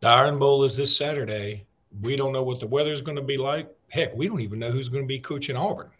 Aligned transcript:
The 0.00 0.08
Iron 0.08 0.38
Bowl 0.38 0.64
is 0.64 0.78
this 0.78 0.96
Saturday. 0.96 1.66
We 2.00 2.16
don't 2.16 2.32
know 2.32 2.42
what 2.42 2.58
the 2.58 2.66
weather's 2.66 3.02
going 3.02 3.16
to 3.16 3.22
be 3.22 3.36
like. 3.36 3.68
Heck, 3.90 4.14
we 4.14 4.28
don't 4.28 4.40
even 4.40 4.58
know 4.58 4.70
who's 4.70 4.88
going 4.88 5.02
to 5.02 5.06
be 5.06 5.18
coaching 5.18 5.56
Auburn. 5.56 5.90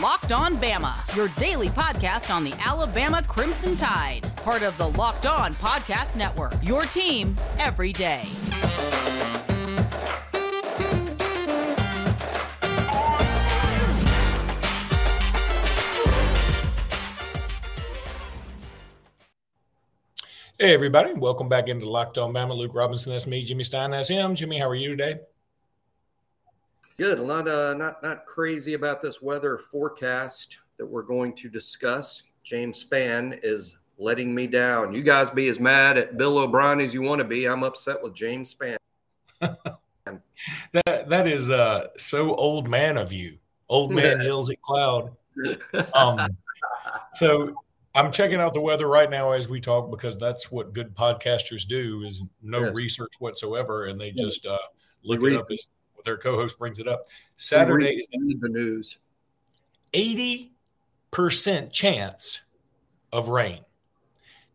Locked 0.00 0.32
On 0.32 0.56
Bama, 0.56 1.14
your 1.14 1.28
daily 1.36 1.68
podcast 1.68 2.34
on 2.34 2.44
the 2.44 2.54
Alabama 2.64 3.22
Crimson 3.22 3.76
Tide, 3.76 4.34
part 4.36 4.62
of 4.62 4.78
the 4.78 4.88
Locked 4.90 5.26
On 5.26 5.52
Podcast 5.52 6.16
Network. 6.16 6.54
Your 6.62 6.84
team 6.84 7.36
every 7.58 7.92
day. 7.92 8.22
Hey, 20.62 20.74
everybody. 20.74 21.12
Welcome 21.12 21.48
back 21.48 21.66
into 21.66 21.90
Locked 21.90 22.18
On 22.18 22.32
Bama. 22.32 22.56
Luke 22.56 22.72
Robinson, 22.72 23.10
that's 23.10 23.26
me. 23.26 23.42
Jimmy 23.42 23.64
Stein, 23.64 23.90
that's 23.90 24.08
him. 24.08 24.36
Jimmy, 24.36 24.58
how 24.60 24.68
are 24.68 24.76
you 24.76 24.90
today? 24.90 25.18
Good. 26.96 27.18
A 27.18 27.22
lot, 27.22 27.48
uh, 27.48 27.74
not 27.74 28.00
not 28.00 28.26
crazy 28.26 28.74
about 28.74 29.00
this 29.00 29.20
weather 29.20 29.58
forecast 29.58 30.58
that 30.78 30.86
we're 30.86 31.02
going 31.02 31.34
to 31.34 31.48
discuss. 31.48 32.22
James 32.44 32.84
Spann 32.84 33.40
is 33.42 33.76
letting 33.98 34.32
me 34.32 34.46
down. 34.46 34.94
You 34.94 35.02
guys 35.02 35.30
be 35.30 35.48
as 35.48 35.58
mad 35.58 35.98
at 35.98 36.16
Bill 36.16 36.38
O'Brien 36.38 36.80
as 36.80 36.94
you 36.94 37.02
want 37.02 37.18
to 37.18 37.24
be. 37.24 37.48
I'm 37.48 37.64
upset 37.64 38.00
with 38.00 38.14
James 38.14 38.54
Spann. 38.54 38.76
that 39.40 41.08
that 41.08 41.26
is 41.26 41.50
uh, 41.50 41.88
so 41.98 42.36
old 42.36 42.68
man 42.68 42.98
of 42.98 43.10
you. 43.10 43.36
Old 43.68 43.90
man 43.92 44.20
yells 44.24 44.48
at 44.48 44.62
cloud. 44.62 45.10
Um, 45.92 46.28
so 47.14 47.56
I'm 47.94 48.10
checking 48.10 48.40
out 48.40 48.54
the 48.54 48.60
weather 48.60 48.88
right 48.88 49.10
now 49.10 49.32
as 49.32 49.48
we 49.48 49.60
talk 49.60 49.90
because 49.90 50.16
that's 50.16 50.50
what 50.50 50.72
good 50.72 50.94
podcasters 50.94 51.66
do 51.66 52.04
is 52.04 52.22
no 52.42 52.64
yes. 52.64 52.74
research 52.74 53.12
whatsoever 53.18 53.86
and 53.86 54.00
they 54.00 54.12
just 54.12 54.46
uh, 54.46 54.58
look 55.04 55.22
it 55.22 55.34
up 55.34 55.46
as 55.50 55.68
their 56.04 56.16
co-host 56.16 56.58
brings 56.58 56.78
it 56.78 56.88
up. 56.88 57.06
Saturday 57.36 57.90
is 57.90 58.08
the 58.08 58.48
news. 58.48 58.98
80% 59.92 60.50
chance 61.70 62.40
of 63.12 63.28
rain. 63.28 63.60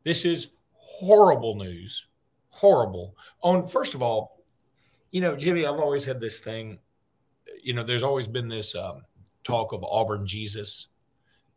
This 0.04 0.26
is 0.26 0.48
horrible 0.74 1.56
news. 1.56 2.08
Horrible. 2.50 3.16
On 3.42 3.68
first 3.68 3.94
of 3.94 4.02
all, 4.02 4.44
you 5.12 5.22
know, 5.22 5.36
Jimmy, 5.36 5.66
I've 5.66 5.80
always 5.80 6.06
had 6.06 6.20
this 6.20 6.40
thing, 6.40 6.80
you 7.62 7.74
know, 7.74 7.84
there's 7.84 8.04
always 8.04 8.28
been 8.28 8.48
this 8.48 8.76
um, 8.76 9.04
talk 9.44 9.74
of 9.74 9.84
Auburn 9.84 10.26
Jesus 10.26 10.88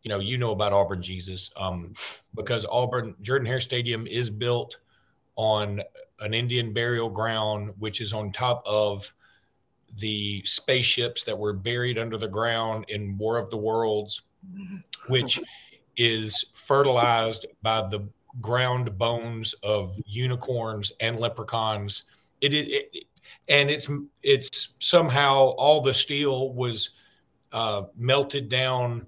you 0.02 0.08
know, 0.08 0.18
you 0.18 0.38
know 0.38 0.52
about 0.52 0.72
Auburn 0.72 1.02
Jesus, 1.02 1.50
um, 1.56 1.92
because 2.34 2.66
Auburn 2.70 3.14
Jordan 3.22 3.46
Hare 3.46 3.60
Stadium 3.60 4.06
is 4.06 4.30
built 4.30 4.78
on 5.36 5.82
an 6.20 6.34
Indian 6.34 6.72
burial 6.72 7.08
ground, 7.08 7.72
which 7.78 8.00
is 8.00 8.12
on 8.12 8.32
top 8.32 8.62
of 8.66 9.12
the 9.98 10.42
spaceships 10.44 11.24
that 11.24 11.36
were 11.36 11.52
buried 11.52 11.98
under 11.98 12.16
the 12.16 12.28
ground 12.28 12.84
in 12.88 13.18
War 13.18 13.38
of 13.38 13.50
the 13.50 13.56
Worlds, 13.56 14.22
which 15.08 15.40
is 15.96 16.44
fertilized 16.54 17.46
by 17.62 17.80
the 17.88 18.08
ground 18.40 18.96
bones 18.96 19.54
of 19.62 19.98
unicorns 20.06 20.92
and 21.00 21.18
leprechauns. 21.18 22.04
It, 22.40 22.54
it, 22.54 22.88
it 22.92 23.04
and 23.48 23.70
it's 23.70 23.88
it's 24.22 24.74
somehow 24.78 25.36
all 25.58 25.80
the 25.80 25.92
steel 25.92 26.52
was 26.52 26.90
uh, 27.52 27.84
melted 27.96 28.48
down 28.48 29.06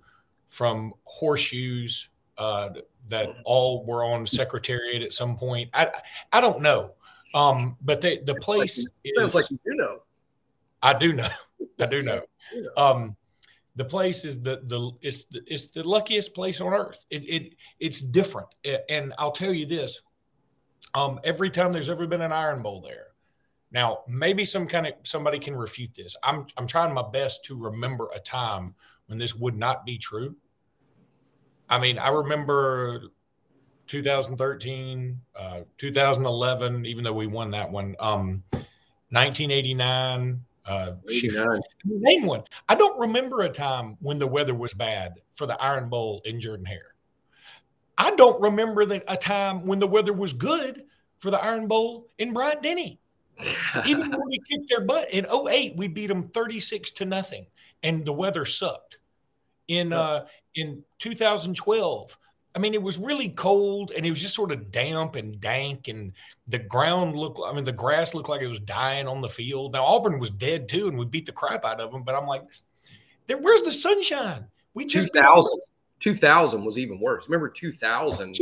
from 0.52 0.92
horseshoes 1.04 2.10
uh, 2.36 2.68
that 3.08 3.30
all 3.44 3.84
were 3.86 4.04
on 4.04 4.26
Secretariat 4.40 5.02
at 5.02 5.12
some 5.12 5.36
point. 5.36 5.70
I 5.72 5.90
I 6.30 6.40
don't 6.40 6.60
know, 6.60 6.92
um, 7.34 7.76
but 7.80 8.02
they, 8.02 8.18
the 8.18 8.34
place 8.36 8.86
sounds 9.16 9.34
like 9.34 9.50
you 9.50 9.58
do 9.64 9.74
know. 9.74 10.02
I 10.82 10.92
do 10.92 11.14
know. 11.14 11.28
I 11.80 11.86
do 11.86 12.02
know. 12.02 12.22
Um, 12.76 13.16
the 13.76 13.84
place 13.86 14.26
is 14.26 14.42
the 14.42 14.60
the 14.64 14.90
it's 15.00 15.24
the, 15.24 15.42
it's 15.46 15.68
the 15.68 15.88
luckiest 15.88 16.34
place 16.34 16.60
on 16.60 16.74
earth. 16.74 17.04
It, 17.08 17.24
it 17.28 17.54
it's 17.80 18.00
different, 18.00 18.48
and 18.90 19.14
I'll 19.18 19.32
tell 19.32 19.54
you 19.54 19.64
this: 19.64 20.02
um, 20.94 21.18
every 21.24 21.48
time 21.48 21.72
there's 21.72 21.88
ever 21.88 22.06
been 22.06 22.20
an 22.20 22.32
Iron 22.32 22.62
Bowl 22.62 22.82
there. 22.82 23.06
Now, 23.70 24.00
maybe 24.06 24.44
some 24.44 24.66
kind 24.66 24.86
of 24.86 24.92
somebody 25.02 25.38
can 25.38 25.56
refute 25.56 25.94
this. 25.94 26.14
I'm 26.22 26.46
I'm 26.58 26.66
trying 26.66 26.92
my 26.92 27.08
best 27.10 27.42
to 27.46 27.56
remember 27.56 28.10
a 28.14 28.20
time 28.20 28.74
when 29.12 29.18
this 29.18 29.34
would 29.34 29.58
not 29.58 29.84
be 29.84 29.98
true. 29.98 30.34
I 31.68 31.78
mean, 31.78 31.98
I 31.98 32.08
remember 32.08 33.02
2013, 33.86 35.20
uh, 35.38 35.60
2011, 35.76 36.86
even 36.86 37.04
though 37.04 37.12
we 37.12 37.26
won 37.26 37.50
that 37.50 37.70
one, 37.70 37.94
um, 38.00 38.42
1989. 39.10 40.40
Uh, 40.64 40.92
name 41.84 42.24
one. 42.24 42.42
I 42.70 42.74
don't 42.74 42.98
remember 42.98 43.42
a 43.42 43.50
time 43.50 43.98
when 44.00 44.18
the 44.18 44.26
weather 44.26 44.54
was 44.54 44.72
bad 44.72 45.20
for 45.34 45.44
the 45.44 45.60
Iron 45.62 45.90
Bowl 45.90 46.22
in 46.24 46.40
Jordan 46.40 46.64
Hare. 46.64 46.94
I 47.98 48.12
don't 48.12 48.40
remember 48.40 48.86
the, 48.86 49.04
a 49.12 49.16
time 49.18 49.66
when 49.66 49.78
the 49.78 49.86
weather 49.86 50.14
was 50.14 50.32
good 50.32 50.84
for 51.18 51.30
the 51.30 51.38
Iron 51.38 51.68
Bowl 51.68 52.08
in 52.16 52.32
Bryant 52.32 52.62
Denny. 52.62 52.98
Even 53.86 54.10
when 54.10 54.22
we 54.26 54.40
kicked 54.48 54.70
their 54.70 54.80
butt 54.80 55.10
in 55.10 55.26
08, 55.26 55.76
we 55.76 55.88
beat 55.88 56.06
them 56.06 56.28
36 56.28 56.92
to 56.92 57.04
nothing, 57.04 57.44
and 57.82 58.06
the 58.06 58.12
weather 58.12 58.46
sucked. 58.46 58.98
In 59.78 59.92
uh, 59.92 60.26
in 60.54 60.82
2012. 60.98 62.18
I 62.54 62.58
mean, 62.58 62.74
it 62.74 62.82
was 62.82 62.98
really 62.98 63.30
cold 63.30 63.92
and 63.96 64.04
it 64.04 64.10
was 64.10 64.20
just 64.20 64.34
sort 64.34 64.52
of 64.52 64.70
damp 64.70 65.16
and 65.16 65.40
dank, 65.40 65.88
and 65.88 66.12
the 66.48 66.58
ground 66.58 67.16
looked, 67.16 67.40
I 67.42 67.52
mean, 67.54 67.64
the 67.64 67.72
grass 67.72 68.12
looked 68.12 68.28
like 68.28 68.42
it 68.42 68.46
was 68.46 68.60
dying 68.60 69.08
on 69.08 69.22
the 69.22 69.28
field. 69.28 69.72
Now, 69.72 69.86
Auburn 69.86 70.18
was 70.18 70.28
dead 70.28 70.68
too, 70.68 70.88
and 70.88 70.98
we 70.98 71.06
beat 71.06 71.24
the 71.24 71.32
crap 71.32 71.64
out 71.64 71.80
of 71.80 71.90
them, 71.90 72.02
but 72.02 72.14
I'm 72.14 72.26
like, 72.26 72.42
there, 73.26 73.38
where's 73.38 73.62
the 73.62 73.72
sunshine? 73.72 74.44
We 74.74 74.84
just 74.84 75.14
2000. 75.14 75.60
2000 76.00 76.64
was 76.64 76.78
even 76.78 76.98
worse. 76.98 77.28
Remember 77.28 77.48
2000? 77.48 78.36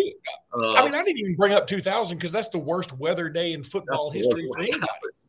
Uh, 0.53 0.73
I 0.73 0.85
mean, 0.85 0.95
I 0.95 1.05
didn't 1.05 1.19
even 1.19 1.37
bring 1.37 1.53
up 1.53 1.67
2000 1.67 2.17
because 2.17 2.33
that's 2.33 2.49
the 2.49 2.59
worst 2.59 2.93
weather 2.95 3.29
day 3.29 3.53
in 3.53 3.63
football 3.63 4.11
history 4.11 4.49
for 4.51 4.61
anybody. 4.61 4.87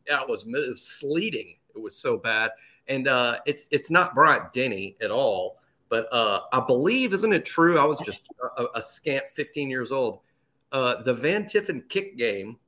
Yeah, 0.08 0.22
it 0.22 0.28
was, 0.28 0.44
it 0.46 0.70
was 0.70 0.82
sleeting. 0.82 1.56
It 1.76 1.80
was 1.80 1.94
so 1.94 2.16
bad. 2.16 2.50
And 2.88 3.06
uh, 3.06 3.36
it's 3.46 3.68
it's 3.70 3.90
not 3.90 4.14
Bryant 4.14 4.52
Denny 4.52 4.96
at 5.00 5.10
all. 5.10 5.58
But 5.92 6.10
uh, 6.10 6.40
I 6.54 6.60
believe, 6.60 7.12
isn't 7.12 7.34
it 7.34 7.44
true? 7.44 7.78
I 7.78 7.84
was 7.84 7.98
just 7.98 8.26
a, 8.56 8.64
a 8.76 8.80
scant 8.80 9.24
15 9.28 9.68
years 9.68 9.92
old. 9.92 10.20
Uh, 10.72 11.02
the 11.02 11.12
Van 11.12 11.44
Tiffin 11.44 11.84
kick 11.90 12.16
game, 12.16 12.58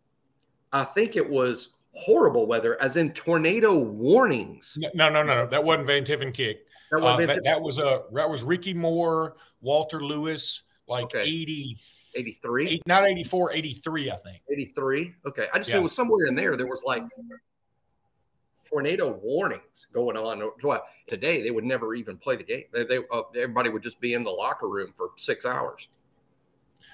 I 0.74 0.84
think 0.84 1.16
it 1.16 1.26
was 1.26 1.70
horrible 1.94 2.46
weather, 2.46 2.76
as 2.82 2.98
in 2.98 3.14
tornado 3.14 3.78
warnings. 3.78 4.76
No, 4.92 5.08
no, 5.08 5.22
no, 5.22 5.34
no. 5.36 5.46
That 5.46 5.64
wasn't 5.64 5.86
Van 5.86 6.04
Tiffin 6.04 6.32
kick. 6.32 6.66
That, 6.90 7.02
uh, 7.02 7.16
that, 7.16 7.44
that, 7.44 7.62
was 7.62 7.78
a 7.78 8.02
that 8.12 8.28
was 8.28 8.42
Ricky 8.42 8.74
Moore, 8.74 9.36
Walter 9.62 10.02
Lewis, 10.02 10.60
like 10.86 11.04
okay. 11.04 11.22
80 11.22 11.78
83 12.16 12.82
not 12.86 13.04
84 13.04 13.54
83 13.54 14.10
i 14.12 14.16
think 14.16 14.40
83 14.48 15.14
okay 15.26 15.46
i 15.52 15.58
just 15.58 15.68
yeah. 15.68 15.74
knew 15.74 15.80
it 15.80 15.82
was 15.82 15.96
somewhere 15.96 16.26
in 16.26 16.36
there 16.36 16.56
there 16.56 16.68
was 16.68 16.84
like 16.86 17.02
tornado 18.64 19.12
warnings 19.22 19.86
going 19.92 20.16
on. 20.16 20.50
Today, 21.06 21.42
they 21.42 21.50
would 21.50 21.64
never 21.64 21.94
even 21.94 22.16
play 22.16 22.36
the 22.36 22.44
game. 22.44 22.64
They, 22.72 22.84
they 22.84 22.98
uh, 23.12 23.22
everybody 23.36 23.70
would 23.70 23.82
just 23.82 24.00
be 24.00 24.14
in 24.14 24.24
the 24.24 24.30
locker 24.30 24.68
room 24.68 24.92
for 24.96 25.10
six 25.16 25.44
hours. 25.44 25.88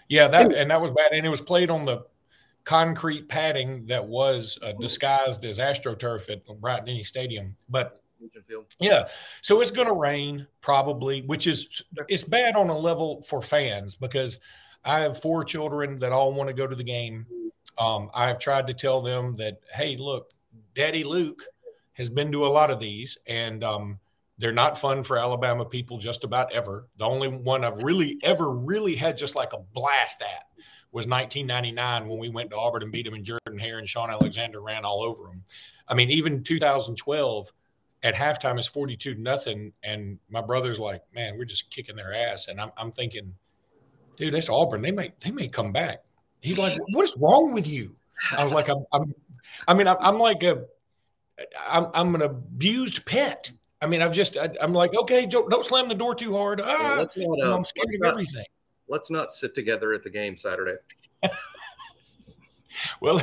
Yeah, 0.08 0.28
that 0.28 0.52
and 0.52 0.70
that 0.70 0.80
was 0.80 0.90
bad, 0.90 1.12
and 1.12 1.24
it 1.24 1.28
was 1.28 1.40
played 1.40 1.70
on 1.70 1.84
the 1.84 2.04
concrete 2.64 3.28
padding 3.28 3.86
that 3.86 4.06
was 4.06 4.58
uh, 4.62 4.72
disguised 4.72 5.44
as 5.44 5.58
AstroTurf 5.58 6.30
at 6.30 6.60
Bryant 6.60 6.86
Denny 6.86 7.04
Stadium. 7.04 7.56
But 7.68 8.02
yeah, 8.78 9.08
so 9.40 9.60
it's 9.60 9.70
going 9.70 9.86
to 9.86 9.94
rain 9.94 10.46
probably, 10.60 11.22
which 11.22 11.46
is 11.46 11.82
it's 12.08 12.24
bad 12.24 12.56
on 12.56 12.68
a 12.68 12.76
level 12.76 13.22
for 13.22 13.40
fans 13.40 13.96
because 13.96 14.40
I 14.84 15.00
have 15.00 15.20
four 15.20 15.44
children 15.44 15.98
that 16.00 16.12
all 16.12 16.32
want 16.32 16.48
to 16.48 16.54
go 16.54 16.66
to 16.66 16.76
the 16.76 16.84
game. 16.84 17.26
Um, 17.78 18.10
I've 18.12 18.38
tried 18.38 18.66
to 18.66 18.74
tell 18.74 19.00
them 19.00 19.36
that, 19.36 19.60
hey, 19.72 19.96
look, 19.96 20.30
Daddy 20.74 21.04
Luke 21.04 21.42
has 21.94 22.08
been 22.08 22.32
to 22.32 22.46
a 22.46 22.48
lot 22.48 22.70
of 22.70 22.80
these, 22.80 23.18
and 23.26 23.62
um, 23.64 23.98
they're 24.38 24.52
not 24.52 24.78
fun 24.78 25.02
for 25.02 25.18
Alabama 25.18 25.64
people 25.64 25.98
just 25.98 26.24
about 26.24 26.52
ever. 26.52 26.88
The 26.96 27.04
only 27.04 27.28
one 27.28 27.64
I've 27.64 27.82
really 27.82 28.18
ever 28.22 28.50
really 28.50 28.96
had 28.96 29.16
just 29.16 29.34
like 29.34 29.52
a 29.52 29.58
blast 29.58 30.22
at 30.22 30.46
was 30.92 31.06
1999 31.06 32.08
when 32.08 32.18
we 32.18 32.28
went 32.28 32.50
to 32.50 32.56
Auburn 32.56 32.82
and 32.82 32.90
beat 32.90 33.04
them 33.04 33.14
in 33.14 33.22
Jordan 33.22 33.58
Hare 33.58 33.78
and 33.78 33.88
Shaun 33.88 34.10
Alexander 34.10 34.60
ran 34.60 34.84
all 34.84 35.02
over 35.02 35.24
them. 35.24 35.44
I 35.86 35.94
mean, 35.94 36.10
even 36.10 36.42
2012 36.42 37.52
at 38.02 38.14
halftime 38.14 38.58
is 38.58 38.66
42 38.66 39.14
nothing, 39.16 39.72
and 39.82 40.18
my 40.28 40.40
brother's 40.40 40.78
like, 40.78 41.02
"Man, 41.14 41.36
we're 41.36 41.44
just 41.44 41.70
kicking 41.70 41.96
their 41.96 42.14
ass," 42.14 42.48
and 42.48 42.60
I'm, 42.60 42.72
I'm 42.76 42.92
thinking, 42.92 43.34
dude, 44.16 44.34
that's 44.34 44.48
Auburn. 44.48 44.82
They 44.82 44.90
may 44.90 45.12
they 45.20 45.30
may 45.30 45.48
come 45.48 45.72
back. 45.72 46.02
He's 46.40 46.58
like, 46.58 46.76
"What 46.92 47.04
is 47.04 47.16
wrong 47.20 47.52
with 47.52 47.66
you?" 47.66 47.94
I 48.36 48.42
was 48.42 48.52
like, 48.52 48.68
"I'm, 48.68 48.84
I'm 48.92 49.14
I 49.68 49.74
mean, 49.74 49.86
I'm, 49.86 49.96
I'm 50.00 50.18
like 50.18 50.42
a 50.42 50.64
I'm, 51.68 51.86
I'm 51.94 52.14
an 52.14 52.22
abused 52.22 53.04
pet. 53.06 53.50
I 53.82 53.86
mean, 53.86 54.02
I've 54.02 54.12
just, 54.12 54.36
I, 54.36 54.50
am 54.60 54.74
like, 54.74 54.94
okay, 54.94 55.26
don't, 55.26 55.50
don't, 55.50 55.64
slam 55.64 55.88
the 55.88 55.94
door 55.94 56.14
too 56.14 56.36
hard. 56.36 56.60
Ah, 56.62 56.96
let's 56.98 57.16
not, 57.16 57.38
uh, 57.42 57.56
I'm 57.56 57.64
scared 57.64 57.88
of 58.00 58.06
everything. 58.06 58.44
Let's 58.88 59.10
not 59.10 59.30
sit 59.30 59.54
together 59.54 59.92
at 59.92 60.02
the 60.02 60.10
game 60.10 60.36
Saturday. 60.36 60.76
well, 63.00 63.22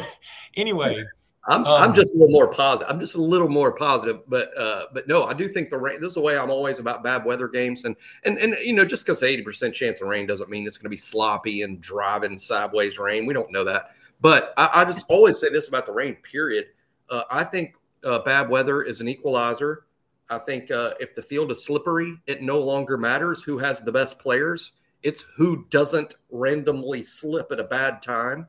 anyway, 0.56 1.06
I'm, 1.48 1.66
um, 1.66 1.82
I'm 1.82 1.94
just 1.94 2.14
a 2.14 2.18
little 2.18 2.34
more 2.34 2.48
positive. 2.48 2.94
I'm 2.94 3.00
just 3.00 3.16
a 3.16 3.22
little 3.22 3.48
more 3.48 3.72
positive, 3.72 4.20
but 4.28 4.58
uh, 4.58 4.86
but 4.94 5.08
no, 5.08 5.24
I 5.24 5.34
do 5.34 5.48
think 5.48 5.70
the 5.70 5.78
rain. 5.78 6.02
This 6.02 6.10
is 6.10 6.16
the 6.16 6.22
way 6.22 6.38
I'm 6.38 6.50
always 6.50 6.80
about 6.80 7.04
bad 7.04 7.24
weather 7.24 7.48
games, 7.48 7.86
and 7.86 7.96
and 8.26 8.38
and 8.38 8.56
you 8.62 8.74
know, 8.74 8.84
just 8.84 9.06
because 9.06 9.24
eighty 9.24 9.44
percent 9.44 9.74
chance 9.74 10.02
of 10.02 10.10
rain 10.10 10.28
doesn't 10.28 10.50
mean 10.50 10.68
it's 10.68 10.78
going 10.78 10.86
to 10.86 10.90
be 10.90 10.98
sloppy 10.98 11.62
and 11.62 11.80
driving 11.80 12.38
sideways 12.38 13.00
rain. 13.00 13.26
We 13.26 13.34
don't 13.34 13.52
know 13.52 13.64
that, 13.64 13.92
but 14.20 14.54
I, 14.58 14.70
I 14.74 14.86
just 14.86 15.06
always 15.10 15.40
say 15.40 15.50
this 15.50 15.70
about 15.70 15.86
the 15.86 15.94
rain. 15.94 16.18
Period. 16.30 16.66
Uh, 17.10 17.24
I 17.32 17.46
think 17.46 17.76
uh, 18.04 18.20
bad 18.20 18.50
weather 18.50 18.84
is 18.84 19.02
an 19.02 19.08
equalizer. 19.08 19.86
I 20.30 20.38
think 20.38 20.72
uh, 20.72 20.94
if 21.00 21.16
the 21.16 21.22
field 21.22 21.52
is 21.52 21.64
slippery, 21.64 22.18
it 22.28 22.42
no 22.42 22.60
longer 22.60 22.98
matters 22.98 23.44
who 23.44 23.58
has 23.58 23.80
the 23.80 23.92
best 23.92 24.20
players. 24.20 24.74
It's 25.04 25.26
who 25.36 25.66
doesn't 25.70 26.16
randomly 26.32 27.02
slip 27.02 27.52
at 27.52 27.60
a 27.60 27.64
bad 27.64 28.02
time. 28.02 28.48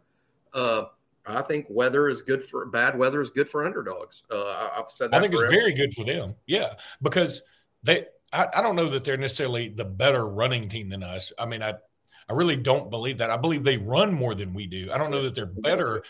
Uh, 0.53 0.87
I 1.27 1.43
think 1.43 1.67
weather 1.69 2.09
is 2.09 2.23
good 2.23 2.45
for 2.45 2.67
bad 2.67 2.99
weather 2.99 3.21
is 3.21 3.31
good 3.31 3.51
for 3.51 3.67
underdogs. 3.67 4.23
Uh, 4.31 4.71
I've 4.77 4.91
said 4.91 5.11
that 5.11 5.19
I 5.19 5.21
think 5.21 5.35
forever. 5.35 5.53
it's 5.53 5.63
very 5.63 5.73
good 5.75 5.93
for 5.93 6.05
them. 6.05 6.35
Yeah, 6.47 6.75
because 7.03 7.43
they 7.83 8.07
I, 8.33 8.47
I, 8.55 8.63
don't 8.63 8.77
know 8.77 8.89
that 8.89 9.05
they're 9.05 9.17
necessarily 9.17 9.69
the 9.69 9.85
better 9.85 10.27
running 10.27 10.69
team 10.69 10.89
than 10.89 11.03
us. 11.03 11.33
I 11.39 11.47
mean, 11.47 11.63
I 11.63 11.75
I 12.29 12.33
really 12.33 12.57
don't 12.57 12.91
believe 12.91 13.19
that. 13.19 13.31
I 13.31 13.37
believe 13.37 13.63
they 13.63 13.77
run 13.77 14.13
more 14.13 14.35
than 14.35 14.53
we 14.55 14.67
do. 14.67 14.91
I 14.93 14.99
don't 14.99 15.11
know 15.11 15.23
that 15.23 15.35
they're 15.35 15.47
better. 15.47 16.03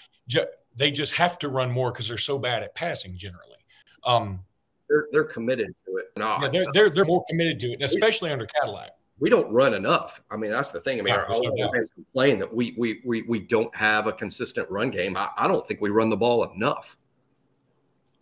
They 0.79 0.91
just 0.91 1.15
have 1.15 1.39
to 1.41 1.49
run 1.49 1.71
more 1.71 1.93
because 1.93 2.09
they're 2.09 2.17
so 2.17 2.39
bad 2.39 2.63
at 2.63 2.75
passing 2.75 3.17
generally. 3.17 3.59
Um, 4.05 4.41
they're 4.89 5.09
they're 5.13 5.25
committed 5.25 5.77
to 5.85 5.97
it. 5.97 6.07
No, 6.17 6.39
yeah, 6.41 6.49
they're, 6.49 6.67
they're 6.73 6.91
they're 6.91 7.05
more 7.05 7.25
committed 7.29 7.61
to 7.61 7.73
it, 7.73 7.83
especially 7.83 8.31
under 8.31 8.47
Cadillac 8.47 8.93
we 9.21 9.31
don't 9.31 9.51
run 9.53 9.75
enough. 9.75 10.23
I 10.31 10.37
mean, 10.37 10.51
that's 10.51 10.71
the 10.71 10.81
thing. 10.81 10.99
I 10.99 11.03
mean, 11.03 11.15
our, 11.15 11.27
our 11.27 11.73
fans 11.75 11.91
complain 11.93 12.39
that 12.39 12.53
we, 12.53 12.75
we 12.79 13.01
we 13.05 13.23
we 13.23 13.41
don't 13.41 13.75
have 13.75 14.07
a 14.07 14.13
consistent 14.13 14.71
run 14.71 14.91
game. 14.91 15.17
I, 15.17 15.29
I, 15.37 15.49
don't 15.49 15.67
think 15.67 15.81
we 15.81 15.91
run 15.91 16.09
the 16.09 16.17
ball 16.17 16.45
enough. 16.53 16.97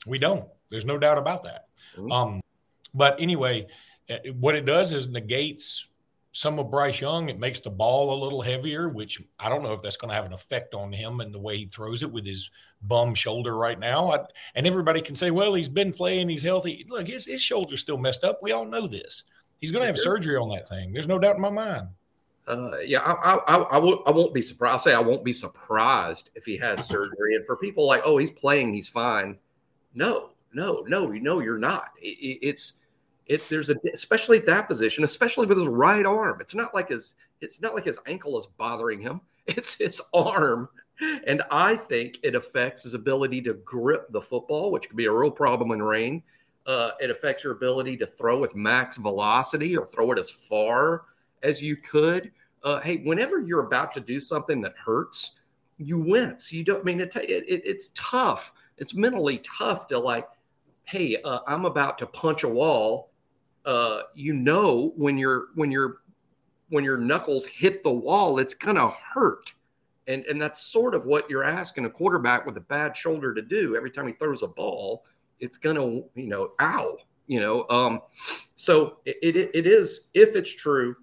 We 0.07 0.19
don't. 0.19 0.49
There's 0.71 0.85
no 0.85 0.99
doubt 0.99 1.19
about 1.19 1.45
that. 1.45 1.67
Mm-hmm. 1.97 2.13
Um, 2.13 2.41
but 2.95 3.21
anyway, 3.21 3.67
eh, 4.09 4.31
what 4.39 4.55
it 4.55 4.65
does 4.65 4.93
is 4.93 5.09
negates 5.09 5.89
some 6.37 6.59
of 6.59 6.71
Bryce 6.71 7.01
Young. 7.01 7.31
It 7.31 7.39
makes 7.39 7.61
the 7.61 7.71
ball 7.71 8.13
a 8.13 8.23
little 8.23 8.43
heavier, 8.43 8.91
which 8.91 9.23
I 9.41 9.49
don't 9.49 9.63
know 9.63 9.73
if 9.73 9.81
that's 9.81 9.97
going 9.97 10.11
to 10.11 10.15
have 10.15 10.27
an 10.27 10.35
effect 10.35 10.75
on 10.75 10.93
him 10.93 11.21
and 11.21 11.33
the 11.33 11.39
way 11.39 11.57
he 11.57 11.65
throws 11.65 12.03
it 12.03 12.13
with 12.13 12.27
his 12.27 12.51
bum 12.83 13.15
shoulder 13.15 13.57
right 13.57 13.79
now. 13.79 14.13
I, 14.13 14.19
and 14.55 14.67
everybody 14.67 15.01
can 15.01 15.17
say, 15.17 15.31
well, 15.31 15.55
he's 15.55 15.71
been 15.71 15.95
playing, 15.95 16.29
he's 16.29 16.43
healthy. 16.43 16.85
Look, 16.91 17.09
his, 17.09 17.25
his 17.25 17.41
shoulder's 17.41 17.81
still 17.81 17.97
messed 17.97 18.23
up. 18.23 18.41
We 18.43 18.53
all 18.53 18.67
know 18.67 18.87
this. 18.87 19.25
He's 19.63 19.73
going 19.73 19.81
to 19.81 19.87
have 19.87 19.97
surgery 19.97 20.37
on 20.37 20.51
that 20.51 20.69
thing. 20.69 20.93
There's 20.93 21.09
no 21.09 21.19
doubt 21.19 21.37
in 21.37 21.41
my 21.41 21.49
mind. 21.49 21.89
Uh, 22.47 22.81
yeah, 22.85 23.01
I, 23.01 23.39
I, 23.47 23.57
I, 23.57 23.79
won't, 23.79 24.07
I 24.07 24.11
won't 24.11 24.35
be 24.35 24.43
surprised. 24.43 24.73
I'll 24.73 24.79
say 24.79 24.95
I 24.95 25.01
won't 25.01 25.25
be 25.25 25.33
surprised 25.33 26.29
if 26.35 26.45
he 26.45 26.59
has 26.59 26.85
surgery. 26.87 27.37
And 27.37 27.47
for 27.47 27.57
people 27.57 27.87
like, 27.87 28.03
oh, 28.05 28.19
he's 28.19 28.31
playing, 28.31 28.75
he's 28.75 28.89
fine. 28.89 29.39
No, 29.95 30.33
no, 30.53 30.85
no, 30.87 31.07
no, 31.07 31.41
you're 31.41 31.57
not. 31.57 31.93
It, 32.03 32.41
it's, 32.43 32.75
it, 33.27 33.49
there's 33.49 33.71
a, 33.71 33.77
especially 33.93 34.39
at 34.39 34.47
that 34.47 34.69
position, 34.69 35.05
especially 35.05 35.47
with 35.47 35.59
his 35.59 35.69
right 35.69 36.07
arm. 36.07 36.39
It's 36.41 36.55
not 36.55 36.75
like 36.75 36.89
his, 36.89 37.15
it's 37.41 37.61
not 37.61 37.75
like 37.75 37.85
his 37.85 37.99
ankle 38.07 38.39
is 38.39 38.47
bothering 38.47 39.01
him. 39.01 39.21
It's 39.49 39.75
his 39.75 40.03
arm. 40.13 40.69
And 41.25 41.41
I 41.53 41.77
think 41.77 42.19
it 42.25 42.35
affects 42.35 42.83
his 42.83 42.95
ability 42.95 43.43
to 43.43 43.55
grip 43.55 44.11
the 44.11 44.21
football, 44.21 44.73
which 44.73 44.89
could 44.89 44.97
be 44.97 45.05
a 45.05 45.13
real 45.13 45.31
problem 45.31 45.71
in 45.71 45.81
rain 45.81 46.21
uh, 46.67 46.91
it 47.01 47.11
affects 47.11 47.45
your 47.45 47.53
ability 47.53 47.97
to 47.97 48.07
throw 48.07 48.39
with 48.39 48.55
max 48.55 48.97
velocity 48.97 49.77
or 49.77 49.87
throw 49.87 50.11
it 50.13 50.19
as 50.19 50.31
far 50.31 51.05
as 51.43 51.63
you 51.63 51.77
could. 51.77 52.33
Uh, 52.65 52.81
hey, 52.81 52.99
whenever 52.99 53.41
you're 53.41 53.67
about 53.67 53.95
to 53.95 54.01
do 54.01 54.21
something 54.21 54.61
that 54.61 54.75
hurts, 54.77 55.33
you 55.79 56.01
wince. 56.01 56.53
You 56.53 56.65
don't 56.65 56.81
I 56.81 56.83
mean 56.83 57.01
it, 57.01 57.15
it, 57.15 57.63
it's 57.65 57.91
tough. 57.95 58.53
It's 58.79 58.95
mentally 58.95 59.39
tough 59.39 59.87
to 59.89 59.99
like, 59.99 60.27
hey, 60.85 61.21
uh, 61.23 61.41
I'm 61.47 61.65
about 61.65 61.99
to 61.99 62.07
punch 62.07 62.43
a 62.43 62.49
wall. 62.49 63.11
Uh, 63.67 64.03
you 64.15 64.33
know 64.33 64.93
when 64.97 65.19
you're 65.19 65.49
when 65.55 65.71
you're 65.71 65.99
when 66.71 66.85
your 66.85 66.97
knuckles 66.97 67.45
hit 67.47 67.83
the 67.83 67.93
wall, 67.93 68.39
it's 68.39 68.55
gonna 68.55 68.89
hurt. 68.91 69.53
And, 70.09 70.25
and 70.27 70.41
that's 70.41 70.61
sort 70.61 70.95
of 70.95 71.05
what 71.05 71.29
you're 71.29 71.43
asking 71.43 71.85
a 71.85 71.91
quarterback 71.91 72.47
with 72.47 72.57
a 72.57 72.61
bad 72.61 72.97
shoulder 72.97 73.35
to 73.35 73.43
do. 73.43 73.75
Every 73.77 73.91
time 73.91 74.07
he 74.07 74.13
throws 74.13 74.45
a 74.45 74.47
ball 74.47 75.05
it's 75.41 75.59
gonna 75.59 75.85
you 76.15 76.27
know 76.27 76.53
ow 76.61 76.97
you 77.27 77.41
know 77.41 77.67
um 77.69 78.01
so 78.57 78.99
it, 79.05 79.17
it, 79.23 79.51
it 79.55 79.67
is 79.67 80.09
if 80.15 80.37
it's 80.37 80.55
true 80.55 80.97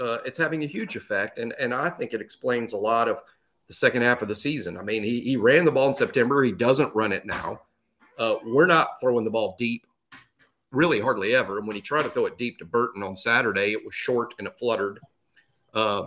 uh, 0.00 0.18
it's 0.24 0.38
having 0.38 0.64
a 0.64 0.66
huge 0.66 0.96
effect. 0.96 1.38
And 1.38 1.54
and 1.60 1.72
i 1.72 1.88
think 1.88 2.12
it 2.12 2.20
explains 2.20 2.72
a 2.72 2.76
lot 2.76 3.08
of 3.08 3.22
the 3.68 3.74
second 3.74 4.02
half 4.02 4.20
of 4.20 4.28
the 4.28 4.34
season. 4.34 4.76
I 4.76 4.82
mean 4.82 5.02
he, 5.02 5.20
he 5.20 5.36
ran 5.36 5.64
the 5.64 5.70
ball 5.70 5.88
in 5.88 5.94
september. 5.94 6.42
He 6.42 6.52
doesn't 6.52 6.94
run 6.94 7.12
it 7.12 7.24
now. 7.24 7.60
Uh, 8.18 8.36
we're 8.44 8.66
not 8.66 9.00
throwing 9.00 9.24
the 9.24 9.30
ball 9.30 9.56
deep 9.58 9.86
really 10.72 11.00
hardly 11.00 11.34
ever. 11.34 11.58
And 11.58 11.66
when 11.66 11.76
he 11.76 11.82
tried 11.82 12.02
to 12.02 12.10
throw 12.10 12.26
it 12.26 12.38
deep 12.38 12.58
to 12.58 12.64
burton 12.64 13.02
on 13.02 13.14
saturday 13.14 13.72
it 13.72 13.84
was 13.84 13.94
short 13.94 14.34
and 14.38 14.46
it 14.46 14.58
fluttered. 14.58 15.00
Uh, 15.74 16.06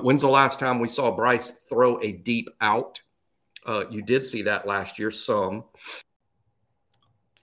when's 0.00 0.22
the 0.22 0.28
last 0.28 0.58
time 0.58 0.80
we 0.80 0.88
saw 0.88 1.14
bryce 1.14 1.52
throw 1.68 2.00
a 2.02 2.12
deep 2.12 2.48
out? 2.60 3.00
Uh, 3.64 3.84
you 3.90 4.02
did 4.02 4.24
see 4.24 4.42
that 4.42 4.66
last 4.66 4.98
year 4.98 5.10
some. 5.10 5.64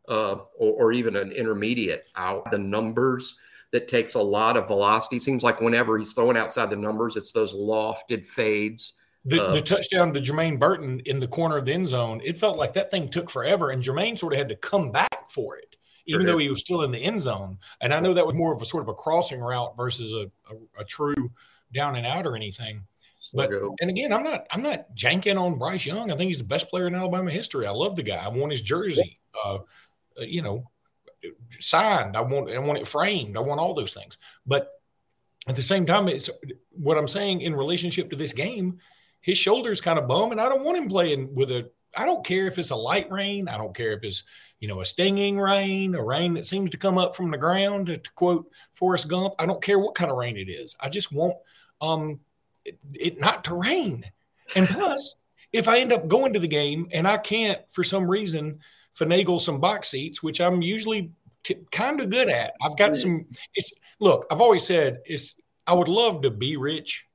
Uh, 0.08 0.40
or, 0.58 0.74
or, 0.74 0.92
even 0.92 1.16
an 1.16 1.32
intermediate 1.32 2.08
out. 2.18 2.52
The 2.52 2.58
numbers 2.58 3.38
that 3.74 3.88
takes 3.88 4.16
a 4.16 4.22
lot 4.22 4.56
of 4.56 4.68
velocity. 4.68 5.18
Seems 5.18 5.44
like 5.44 5.62
whenever 5.62 5.98
he's 5.98 6.14
throwing 6.14 6.38
outside 6.38 6.70
the 6.70 6.76
numbers, 6.76 7.16
it's 7.16 7.32
those 7.32 7.56
lofted 7.56 8.26
fades. 8.26 8.94
The, 9.26 9.48
uh, 9.48 9.54
the 9.54 9.62
touchdown 9.62 10.14
to 10.14 10.22
Jermaine 10.22 10.60
Burton 10.60 11.02
in 11.06 11.20
the 11.20 11.28
corner 11.28 11.58
of 11.58 11.66
the 11.66 11.74
end 11.74 11.88
zone, 11.88 12.22
it 12.24 12.38
felt 12.38 12.58
like 12.58 12.74
that 12.74 12.92
thing 12.92 13.10
took 13.10 13.30
forever, 13.30 13.72
and 13.72 13.82
Jermaine 13.82 14.18
sort 14.18 14.34
of 14.34 14.40
had 14.40 14.50
to 14.50 14.56
come 14.56 14.92
back 14.92 15.30
for 15.30 15.58
it, 15.58 15.73
even 16.06 16.22
sure 16.22 16.34
though 16.34 16.38
he 16.38 16.50
was 16.50 16.60
still 16.60 16.84
in 16.84 16.92
the 16.92 17.04
end 17.04 17.22
zone. 17.22 17.58
And 17.82 17.94
I 17.94 18.00
know 18.00 18.14
that 18.14 18.26
was 18.26 18.36
more 18.36 18.54
of 18.54 18.62
a 18.62 18.66
sort 18.66 18.84
of 18.84 18.90
a 18.90 18.94
crossing 18.94 19.40
route 19.40 19.76
versus 19.78 20.14
a, 20.14 20.54
a, 20.54 20.82
a 20.82 20.84
true 20.84 21.32
down 21.74 21.96
and 21.96 22.06
out 22.06 22.26
or 22.26 22.36
anything. 22.36 22.84
But 23.34 23.52
and 23.82 23.90
again, 23.90 24.14
I'm 24.14 24.24
not 24.24 24.46
I'm 24.52 24.62
not 24.62 24.96
janking 24.96 25.42
on 25.42 25.58
Bryce 25.58 25.86
Young. 25.86 26.12
I 26.12 26.16
think 26.16 26.28
he's 26.28 26.38
the 26.38 26.44
best 26.44 26.70
player 26.70 26.88
in 26.88 26.96
Alabama 26.96 27.32
history. 27.32 27.66
I 27.66 27.72
love 27.72 27.96
the 27.96 28.04
guy. 28.04 28.24
I 28.24 28.28
want 28.28 28.52
his 28.52 28.62
jersey. 28.62 29.20
Uh, 29.44 29.60
uh, 30.20 30.24
you 30.24 30.42
know, 30.42 30.70
signed. 31.60 32.16
I 32.16 32.22
want 32.22 32.52
I 32.52 32.60
want 32.60 32.80
it 32.80 32.88
framed. 32.88 33.38
I 33.38 33.40
want 33.40 33.60
all 33.60 33.74
those 33.74 33.94
things. 33.94 34.18
But 34.46 34.70
at 35.48 35.56
the 35.56 35.64
same 35.64 35.86
time, 35.86 36.08
it's 36.08 36.30
what 36.72 36.98
I'm 36.98 37.08
saying 37.08 37.42
in 37.42 37.56
relationship 37.56 38.10
to 38.12 38.16
this 38.16 38.34
game. 38.34 38.80
His 39.22 39.38
shoulder's 39.38 39.82
kind 39.82 39.98
of 39.98 40.08
bum, 40.08 40.32
and 40.32 40.42
I 40.42 40.50
don't 40.50 40.64
want 40.64 40.78
him 40.78 40.90
playing 40.90 41.34
with 41.34 41.52
a. 41.52 41.72
I 41.96 42.06
don't 42.06 42.26
care 42.26 42.48
if 42.48 42.58
it's 42.58 42.72
a 42.72 42.76
light 42.76 43.12
rain. 43.12 43.48
I 43.48 43.58
don't 43.58 43.76
care 43.76 43.94
if 43.94 44.04
it's 44.04 44.24
you 44.60 44.68
know 44.68 44.82
a 44.82 44.86
stinging 44.86 45.40
rain, 45.40 45.96
a 45.96 46.04
rain 46.04 46.34
that 46.36 46.46
seems 46.46 46.70
to 46.72 46.78
come 46.78 46.98
up 46.98 47.16
from 47.16 47.32
the 47.32 47.38
ground. 47.38 47.88
To, 47.88 48.02
quote 48.16 48.50
Forrest 48.74 49.08
Gump, 49.08 49.34
I 49.40 49.46
don't 49.46 49.62
care 49.62 49.80
what 49.80 49.96
kind 49.96 50.12
of 50.12 50.18
rain 50.18 50.38
it 50.38 50.50
is. 50.50 50.76
I 50.80 50.90
just 50.90 51.12
want 51.12 51.36
um 51.82 52.20
it, 52.66 52.80
it 52.94 53.20
not 53.20 53.44
to 53.46 53.56
rain. 53.56 54.04
And 54.56 54.68
plus, 54.70 55.16
if 55.52 55.68
I 55.68 55.80
end 55.80 55.94
up 55.94 56.08
going 56.08 56.34
to 56.34 56.40
the 56.40 56.48
game 56.48 56.88
and 56.92 57.08
I 57.08 57.18
can't 57.18 57.60
for 57.70 57.84
some 57.84 58.10
reason 58.10 58.60
finagle 58.98 59.42
some 59.42 59.60
box 59.60 59.90
seats, 59.90 60.22
which 60.22 60.40
I'm 60.40 60.62
usually 60.62 61.12
t- 61.44 61.58
kind 61.72 62.00
of 62.00 62.10
good 62.10 62.30
at. 62.30 62.54
I've 62.62 62.78
got 62.78 62.96
some. 62.98 63.26
It's 63.54 63.74
look. 64.00 64.26
I've 64.32 64.42
always 64.42 64.66
said 64.66 65.00
it's. 65.06 65.36
I 65.66 65.74
would 65.74 65.88
love 65.88 66.24
to 66.24 66.32
be 66.32 66.58
rich. 66.58 67.06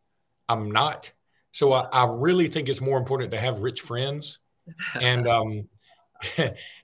I'm 0.48 0.70
not. 0.70 1.12
So 1.52 1.72
I, 1.72 1.88
I 1.92 2.06
really 2.08 2.48
think 2.48 2.68
it's 2.68 2.80
more 2.80 2.98
important 2.98 3.30
to 3.32 3.38
have 3.38 3.60
rich 3.60 3.80
friends. 3.80 4.38
And 5.00 5.28
um, 5.28 5.68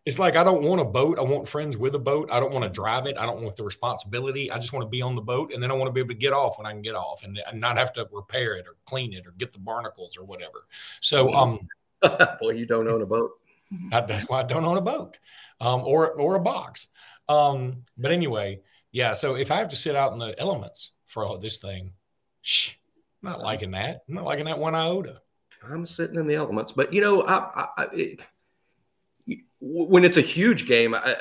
it's 0.05 0.19
like 0.19 0.37
I 0.37 0.45
don't 0.45 0.63
want 0.63 0.81
a 0.81 0.85
boat. 0.85 1.19
I 1.19 1.23
want 1.23 1.49
friends 1.49 1.77
with 1.77 1.95
a 1.95 1.99
boat. 1.99 2.29
I 2.31 2.39
don't 2.39 2.53
want 2.53 2.65
to 2.65 2.71
drive 2.71 3.07
it. 3.07 3.17
I 3.19 3.27
don't 3.27 3.43
want 3.43 3.57
the 3.57 3.65
responsibility. 3.65 4.51
I 4.51 4.59
just 4.59 4.73
want 4.73 4.85
to 4.85 4.89
be 4.89 5.03
on 5.03 5.15
the 5.17 5.23
boat, 5.23 5.53
and 5.53 5.63
then 5.63 5.71
I 5.71 5.75
want 5.75 5.89
to 5.89 5.93
be 5.93 6.01
able 6.01 6.11
to 6.11 6.15
get 6.15 6.33
off 6.33 6.59
when 6.59 6.67
I 6.67 6.71
can 6.71 6.83
get 6.83 6.95
off, 6.95 7.25
and, 7.25 7.41
and 7.51 7.61
not 7.61 7.77
have 7.77 7.93
to 7.95 8.09
repair 8.13 8.55
it 8.57 8.67
or 8.67 8.77
clean 8.87 9.13
it 9.13 9.27
or 9.27 9.33
get 9.33 9.53
the 9.53 9.59
barnacles 9.59 10.17
or 10.17 10.25
whatever. 10.25 10.67
So, 11.01 11.33
um, 11.35 11.69
boy, 12.41 12.51
you 12.51 12.67
don't 12.67 12.89
own 12.89 13.03
a 13.03 13.07
boat. 13.07 13.33
I, 13.93 14.03
that's 14.03 14.29
why 14.29 14.41
I 14.41 14.45
don't 14.45 14.65
own 14.65 14.77
a 14.77 14.83
boat 14.83 15.19
um, 15.61 15.81
or 15.81 16.13
or 16.13 16.37
a 16.37 16.41
box. 16.41 16.89
Um, 17.29 17.83
but 17.99 18.13
anyway, 18.13 18.61
yeah. 18.93 19.15
So 19.15 19.37
if 19.37 19.51
I 19.51 19.57
have 19.57 19.71
to 19.71 19.77
sit 19.77 19.97
out 19.97 20.13
in 20.13 20.19
the 20.19 20.39
elements 20.39 20.93
for 21.07 21.25
all 21.25 21.39
this 21.39 21.59
thing, 21.59 21.93
shh, 22.43 22.75
I'm 23.23 23.31
not 23.31 23.41
liking 23.41 23.73
that. 23.73 24.03
I'm 24.09 24.15
not 24.15 24.25
liking 24.25 24.45
that 24.45 24.59
one 24.59 24.75
iota. 24.75 25.21
I'm 25.71 25.87
sitting 25.87 26.17
in 26.17 26.27
the 26.27 26.35
elements, 26.35 26.73
but 26.73 26.93
you 26.93 27.01
know, 27.01 27.23
I, 27.23 27.69
I, 27.77 27.87
it, 27.93 28.21
when 29.61 30.05
it's 30.05 30.19
a 30.19 30.23
huge 30.23 30.67
game, 30.67 30.95
I, 30.95 31.17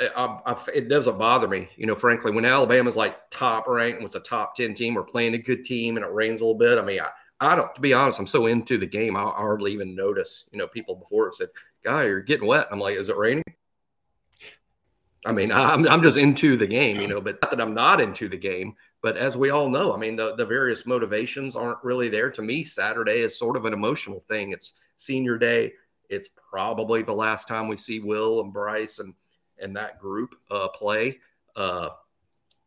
it 0.73 0.89
doesn't 0.89 1.17
bother 1.17 1.47
me. 1.47 1.69
You 1.77 1.85
know, 1.85 1.95
frankly, 1.95 2.31
when 2.31 2.43
Alabama's 2.43 2.97
like 2.97 3.17
top 3.29 3.67
ranked 3.67 3.97
and 3.97 4.03
was 4.03 4.15
a 4.15 4.19
top 4.19 4.55
ten 4.55 4.73
team, 4.73 4.95
we're 4.95 5.03
playing 5.03 5.33
a 5.33 5.37
good 5.37 5.63
team, 5.63 5.95
and 5.95 6.05
it 6.05 6.11
rains 6.11 6.41
a 6.41 6.45
little 6.45 6.59
bit. 6.59 6.77
I 6.77 6.81
mean, 6.81 6.99
I, 7.39 7.55
don't. 7.55 7.73
To 7.73 7.81
be 7.81 7.93
honest, 7.93 8.19
I'm 8.19 8.27
so 8.27 8.47
into 8.47 8.77
the 8.77 8.85
game, 8.85 9.15
I 9.15 9.21
hardly 9.21 9.71
even 9.71 9.95
notice. 9.95 10.45
You 10.51 10.59
know, 10.59 10.67
people 10.67 10.95
before 10.95 11.31
said, 11.31 11.49
guy, 11.83 12.03
you're 12.03 12.21
getting 12.21 12.47
wet. 12.47 12.67
I'm 12.69 12.79
like, 12.79 12.97
is 12.97 13.09
it 13.09 13.17
raining? 13.17 13.43
I 15.25 15.31
mean, 15.31 15.51
I'm, 15.53 15.87
I'm 15.87 16.01
just 16.01 16.17
into 16.17 16.57
the 16.57 16.67
game, 16.67 16.99
you 16.99 17.07
know, 17.07 17.21
but 17.21 17.41
not 17.41 17.51
that 17.51 17.61
I'm 17.61 17.73
not 17.73 18.01
into 18.01 18.27
the 18.27 18.37
game. 18.37 18.75
But 19.03 19.17
as 19.17 19.35
we 19.35 19.49
all 19.49 19.69
know, 19.69 19.93
I 19.93 19.97
mean, 19.97 20.15
the, 20.15 20.33
the 20.35 20.45
various 20.45 20.85
motivations 20.87 21.57
aren't 21.57 21.83
really 21.83 22.07
there. 22.07 22.31
To 22.31 22.41
me, 22.41 22.63
Saturday 22.63 23.19
is 23.19 23.37
sort 23.37 23.57
of 23.57 23.65
an 23.65 23.73
emotional 23.73 24.21
thing. 24.21 24.53
It's 24.53 24.73
senior 24.95 25.37
day. 25.37 25.73
It's 26.09 26.29
probably 26.49 27.03
the 27.03 27.13
last 27.13 27.47
time 27.47 27.67
we 27.67 27.75
see 27.75 27.99
Will 27.99 28.41
and 28.41 28.53
Bryce 28.53 28.99
and 28.99 29.13
and 29.61 29.75
that 29.75 29.99
group 29.99 30.35
uh, 30.49 30.69
play. 30.69 31.19
Uh, 31.55 31.89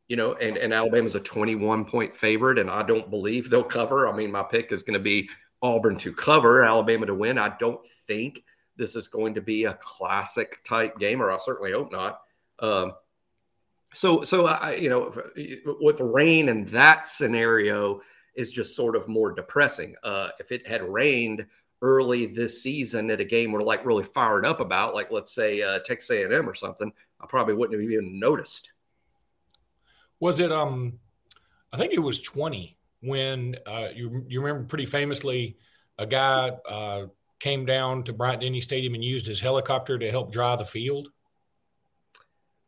you 0.09 0.17
know, 0.17 0.35
and, 0.35 0.57
and 0.57 0.73
Alabama's 0.73 1.15
a 1.15 1.21
21 1.21 1.85
point 1.85 2.15
favorite, 2.15 2.59
and 2.59 2.71
I 2.71 2.83
don't 2.83 3.11
believe 3.11 3.51
they'll 3.51 3.65
cover. 3.65 4.07
I 4.07 4.17
mean, 4.17 4.31
my 4.31 4.43
pick 4.43 4.73
is 4.73 4.83
going 4.83 4.95
to 4.95 5.01
be 5.01 5.29
Auburn 5.63 5.97
to 5.97 6.13
cover, 6.13 6.65
Alabama 6.65 7.07
to 7.07 7.15
win. 7.15 7.39
I 7.39 7.57
don't 7.59 7.85
think 8.07 8.45
this 8.77 8.95
is 8.95 9.09
going 9.09 9.35
to 9.35 9.41
be 9.41 9.65
a 9.65 9.75
classic 9.75 10.63
type 10.65 10.99
game, 10.99 11.21
or 11.21 11.33
I 11.33 11.39
certainly 11.39 11.73
hope 11.73 11.91
not. 11.91 12.21
Um, 12.61 12.93
so, 13.97 14.23
so 14.23 14.47
I, 14.47 14.75
you 14.75 14.91
know, 14.91 15.13
with 15.81 16.01
rain 16.01 16.51
and 16.51 16.69
that 16.69 17.07
scenario 17.07 18.03
is 18.35 18.53
just 18.53 18.77
sort 18.77 18.95
of 18.95 19.09
more 19.09 19.33
depressing. 19.33 19.97
Uh, 20.05 20.29
if 20.39 20.53
it 20.53 20.67
had 20.69 20.83
rained 20.83 21.47
early 21.81 22.27
this 22.27 22.63
season 22.63 23.11
at 23.11 23.21
a 23.21 23.25
game 23.25 23.53
we're 23.53 23.63
like 23.63 23.87
really 23.87 24.05
fired 24.05 24.45
up 24.45 24.61
about, 24.61 24.95
like 24.95 25.11
let's 25.11 25.35
say 25.35 25.63
uh, 25.63 25.79
Texas 25.79 26.11
A&M 26.11 26.47
or 26.47 26.55
something, 26.55 26.93
I 27.21 27.27
probably 27.27 27.55
wouldn't 27.55 27.81
have 27.81 27.91
even 27.91 28.21
noticed. 28.21 28.71
Was 30.21 30.41
it? 30.41 30.53
Um, 30.53 30.99
I 31.73 31.79
think 31.79 31.95
it 31.95 31.99
was 31.99 32.21
twenty 32.21 32.77
when 33.01 33.57
uh, 33.67 33.89
you 33.95 34.25
you 34.29 34.41
remember 34.41 34.67
pretty 34.67 34.87
famously 34.87 35.57
a 35.99 36.07
guy 36.07 36.53
uh, 36.69 37.07
came 37.39 37.65
down 37.65 38.03
to 38.05 38.13
Bryant 38.13 38.43
Denny 38.43 38.61
Stadium 38.61 38.95
and 38.95 39.05
used 39.05 39.27
his 39.27 39.41
helicopter 39.41 39.99
to 39.99 40.11
help 40.11 40.33
dry 40.33 40.57
the 40.57 40.65
field. 40.65 41.09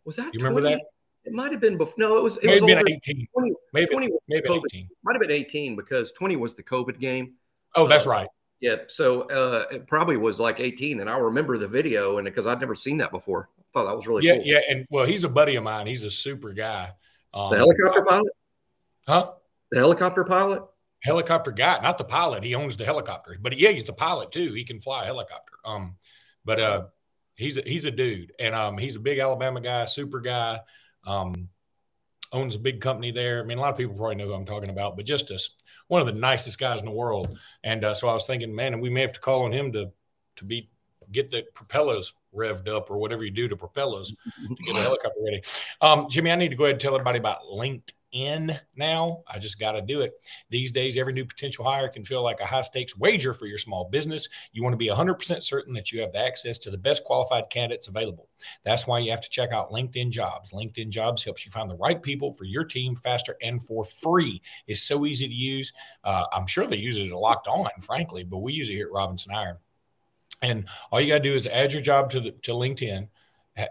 Was 0.04 0.16
that? 0.16 0.32
You 0.32 0.40
20? 0.40 0.42
remember 0.42 0.70
that? 0.70 0.82
It 1.28 1.34
might 1.34 1.52
have 1.52 1.60
been 1.60 1.76
before. 1.76 1.94
No, 1.98 2.16
it 2.16 2.22
was. 2.22 2.38
It 2.38 2.46
maybe 2.46 2.60
was 2.60 2.74
been 2.74 2.88
18. 2.88 3.28
20, 3.32 3.52
maybe, 3.74 3.86
20 3.86 4.10
maybe 4.28 4.48
18. 4.50 4.88
Might 5.02 5.12
have 5.12 5.20
been 5.20 5.30
18 5.30 5.76
because 5.76 6.10
20 6.12 6.36
was 6.36 6.54
the 6.54 6.62
COVID 6.62 6.98
game. 6.98 7.34
Oh, 7.74 7.86
that's 7.86 8.06
uh, 8.06 8.10
right. 8.10 8.28
Yeah. 8.60 8.76
So 8.86 9.22
uh, 9.22 9.66
it 9.70 9.86
probably 9.86 10.16
was 10.16 10.40
like 10.40 10.58
18. 10.58 11.00
And 11.00 11.10
I 11.10 11.18
remember 11.18 11.58
the 11.58 11.68
video 11.68 12.16
and 12.16 12.24
because 12.24 12.46
I'd 12.46 12.60
never 12.60 12.74
seen 12.74 12.96
that 12.98 13.10
before. 13.10 13.50
I 13.58 13.62
thought 13.74 13.84
that 13.84 13.94
was 13.94 14.06
really 14.06 14.26
yeah, 14.26 14.36
cool. 14.36 14.46
Yeah. 14.46 14.60
And 14.70 14.86
well, 14.90 15.04
he's 15.04 15.24
a 15.24 15.28
buddy 15.28 15.56
of 15.56 15.64
mine. 15.64 15.86
He's 15.86 16.02
a 16.02 16.10
super 16.10 16.54
guy. 16.54 16.92
Um, 17.34 17.50
the 17.50 17.58
helicopter 17.58 18.02
pilot? 18.02 18.32
Huh? 19.06 19.32
The 19.70 19.78
helicopter 19.80 20.24
pilot? 20.24 20.62
Helicopter 21.02 21.52
guy, 21.52 21.78
not 21.80 21.98
the 21.98 22.04
pilot. 22.04 22.42
He 22.42 22.54
owns 22.54 22.76
the 22.76 22.84
helicopter, 22.84 23.36
but 23.40 23.56
yeah, 23.56 23.70
he's 23.70 23.84
the 23.84 23.92
pilot 23.92 24.32
too. 24.32 24.52
He 24.52 24.64
can 24.64 24.80
fly 24.80 25.02
a 25.02 25.06
helicopter. 25.06 25.52
Um, 25.64 25.94
but 26.44 26.58
uh, 26.58 26.82
he's 27.36 27.56
a, 27.56 27.62
he's 27.62 27.84
a 27.84 27.90
dude, 27.92 28.32
and 28.40 28.54
um, 28.54 28.76
he's 28.76 28.96
a 28.96 29.00
big 29.00 29.20
Alabama 29.20 29.60
guy, 29.60 29.84
super 29.84 30.20
guy. 30.20 30.60
Um, 31.08 31.48
owns 32.32 32.54
a 32.54 32.58
big 32.58 32.80
company 32.80 33.10
there. 33.10 33.40
I 33.40 33.44
mean, 33.44 33.58
a 33.58 33.60
lot 33.60 33.70
of 33.70 33.78
people 33.78 33.94
probably 33.94 34.16
know 34.16 34.26
who 34.26 34.34
I'm 34.34 34.44
talking 34.44 34.70
about, 34.70 34.96
but 34.96 35.06
just 35.06 35.30
as 35.30 35.50
one 35.88 36.00
of 36.00 36.06
the 36.06 36.12
nicest 36.12 36.58
guys 36.58 36.80
in 36.80 36.84
the 36.84 36.92
world. 36.92 37.38
And 37.64 37.84
uh, 37.84 37.94
so 37.94 38.08
I 38.08 38.12
was 38.12 38.26
thinking, 38.26 38.54
man, 38.54 38.74
and 38.74 38.82
we 38.82 38.90
may 38.90 39.00
have 39.00 39.14
to 39.14 39.20
call 39.20 39.44
on 39.44 39.52
him 39.52 39.72
to 39.72 39.90
to 40.36 40.44
be 40.44 40.70
get 41.10 41.30
the 41.30 41.44
propellers 41.54 42.12
revved 42.34 42.68
up 42.68 42.90
or 42.90 42.98
whatever 42.98 43.24
you 43.24 43.30
do 43.30 43.48
to 43.48 43.56
propellers 43.56 44.10
to 44.10 44.54
get 44.62 44.74
the 44.74 44.82
helicopter 44.82 45.18
ready. 45.24 45.42
Um, 45.80 46.06
Jimmy, 46.10 46.30
I 46.30 46.36
need 46.36 46.50
to 46.50 46.56
go 46.56 46.64
ahead 46.64 46.74
and 46.74 46.80
tell 46.80 46.94
everybody 46.94 47.18
about 47.18 47.42
LinkedIn 47.44 47.92
in 48.12 48.58
now. 48.76 49.22
I 49.26 49.38
just 49.38 49.58
got 49.58 49.72
to 49.72 49.82
do 49.82 50.00
it. 50.00 50.12
These 50.50 50.72
days, 50.72 50.96
every 50.96 51.12
new 51.12 51.24
potential 51.24 51.64
hire 51.64 51.88
can 51.88 52.04
feel 52.04 52.22
like 52.22 52.40
a 52.40 52.46
high 52.46 52.62
stakes 52.62 52.96
wager 52.96 53.32
for 53.32 53.46
your 53.46 53.58
small 53.58 53.88
business. 53.90 54.28
You 54.52 54.62
want 54.62 54.72
to 54.72 54.78
be 54.78 54.88
100% 54.88 55.42
certain 55.42 55.74
that 55.74 55.92
you 55.92 56.00
have 56.00 56.12
the 56.12 56.24
access 56.24 56.58
to 56.58 56.70
the 56.70 56.78
best 56.78 57.04
qualified 57.04 57.50
candidates 57.50 57.88
available. 57.88 58.28
That's 58.64 58.86
why 58.86 59.00
you 59.00 59.10
have 59.10 59.20
to 59.20 59.30
check 59.30 59.52
out 59.52 59.70
LinkedIn 59.70 60.10
Jobs. 60.10 60.52
LinkedIn 60.52 60.90
Jobs 60.90 61.24
helps 61.24 61.44
you 61.44 61.52
find 61.52 61.70
the 61.70 61.76
right 61.76 62.02
people 62.02 62.32
for 62.32 62.44
your 62.44 62.64
team 62.64 62.96
faster 62.96 63.36
and 63.42 63.62
for 63.62 63.84
free. 63.84 64.40
It's 64.66 64.82
so 64.82 65.06
easy 65.06 65.28
to 65.28 65.34
use. 65.34 65.72
Uh, 66.04 66.24
I'm 66.32 66.46
sure 66.46 66.66
they 66.66 66.76
use 66.76 66.98
it 66.98 67.10
a 67.10 67.18
locked 67.18 67.48
on, 67.48 67.68
frankly, 67.80 68.24
but 68.24 68.38
we 68.38 68.52
use 68.52 68.68
it 68.68 68.74
here 68.74 68.86
at 68.86 68.92
Robinson 68.92 69.34
Iron. 69.34 69.56
And 70.42 70.66
all 70.90 71.00
you 71.00 71.08
got 71.08 71.18
to 71.18 71.28
do 71.28 71.34
is 71.34 71.46
add 71.46 71.72
your 71.72 71.82
job 71.82 72.10
to 72.10 72.20
the, 72.20 72.30
to 72.30 72.52
LinkedIn 72.52 73.08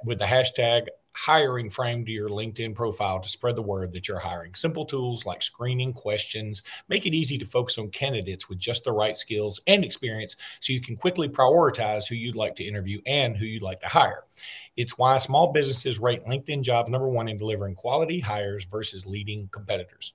with 0.03 0.19
the 0.19 0.25
hashtag 0.25 0.87
hiring 1.17 1.67
frame 1.67 2.05
to 2.05 2.11
your 2.11 2.29
LinkedIn 2.29 2.75
profile 2.75 3.19
to 3.19 3.27
spread 3.27 3.55
the 3.55 3.61
word 3.61 3.91
that 3.91 4.07
you're 4.07 4.19
hiring. 4.19 4.53
Simple 4.53 4.85
tools 4.85 5.25
like 5.25 5.41
screening 5.41 5.91
questions 5.91 6.61
make 6.89 7.07
it 7.07 7.15
easy 7.15 7.39
to 7.39 7.45
focus 7.45 7.79
on 7.79 7.89
candidates 7.89 8.47
with 8.47 8.59
just 8.59 8.83
the 8.83 8.91
right 8.91 9.17
skills 9.17 9.59
and 9.65 9.83
experience 9.83 10.35
so 10.59 10.73
you 10.73 10.79
can 10.79 10.95
quickly 10.95 11.27
prioritize 11.27 12.07
who 12.07 12.13
you'd 12.13 12.35
like 12.35 12.53
to 12.53 12.63
interview 12.63 13.01
and 13.07 13.35
who 13.35 13.45
you'd 13.45 13.63
like 13.63 13.79
to 13.79 13.87
hire. 13.87 14.25
It's 14.75 14.95
why 14.95 15.17
small 15.17 15.51
businesses 15.51 15.97
rate 15.97 16.23
LinkedIn 16.25 16.61
jobs 16.61 16.91
number 16.91 17.09
one 17.09 17.27
in 17.27 17.39
delivering 17.39 17.73
quality 17.73 18.19
hires 18.19 18.65
versus 18.65 19.07
leading 19.07 19.49
competitors. 19.51 20.13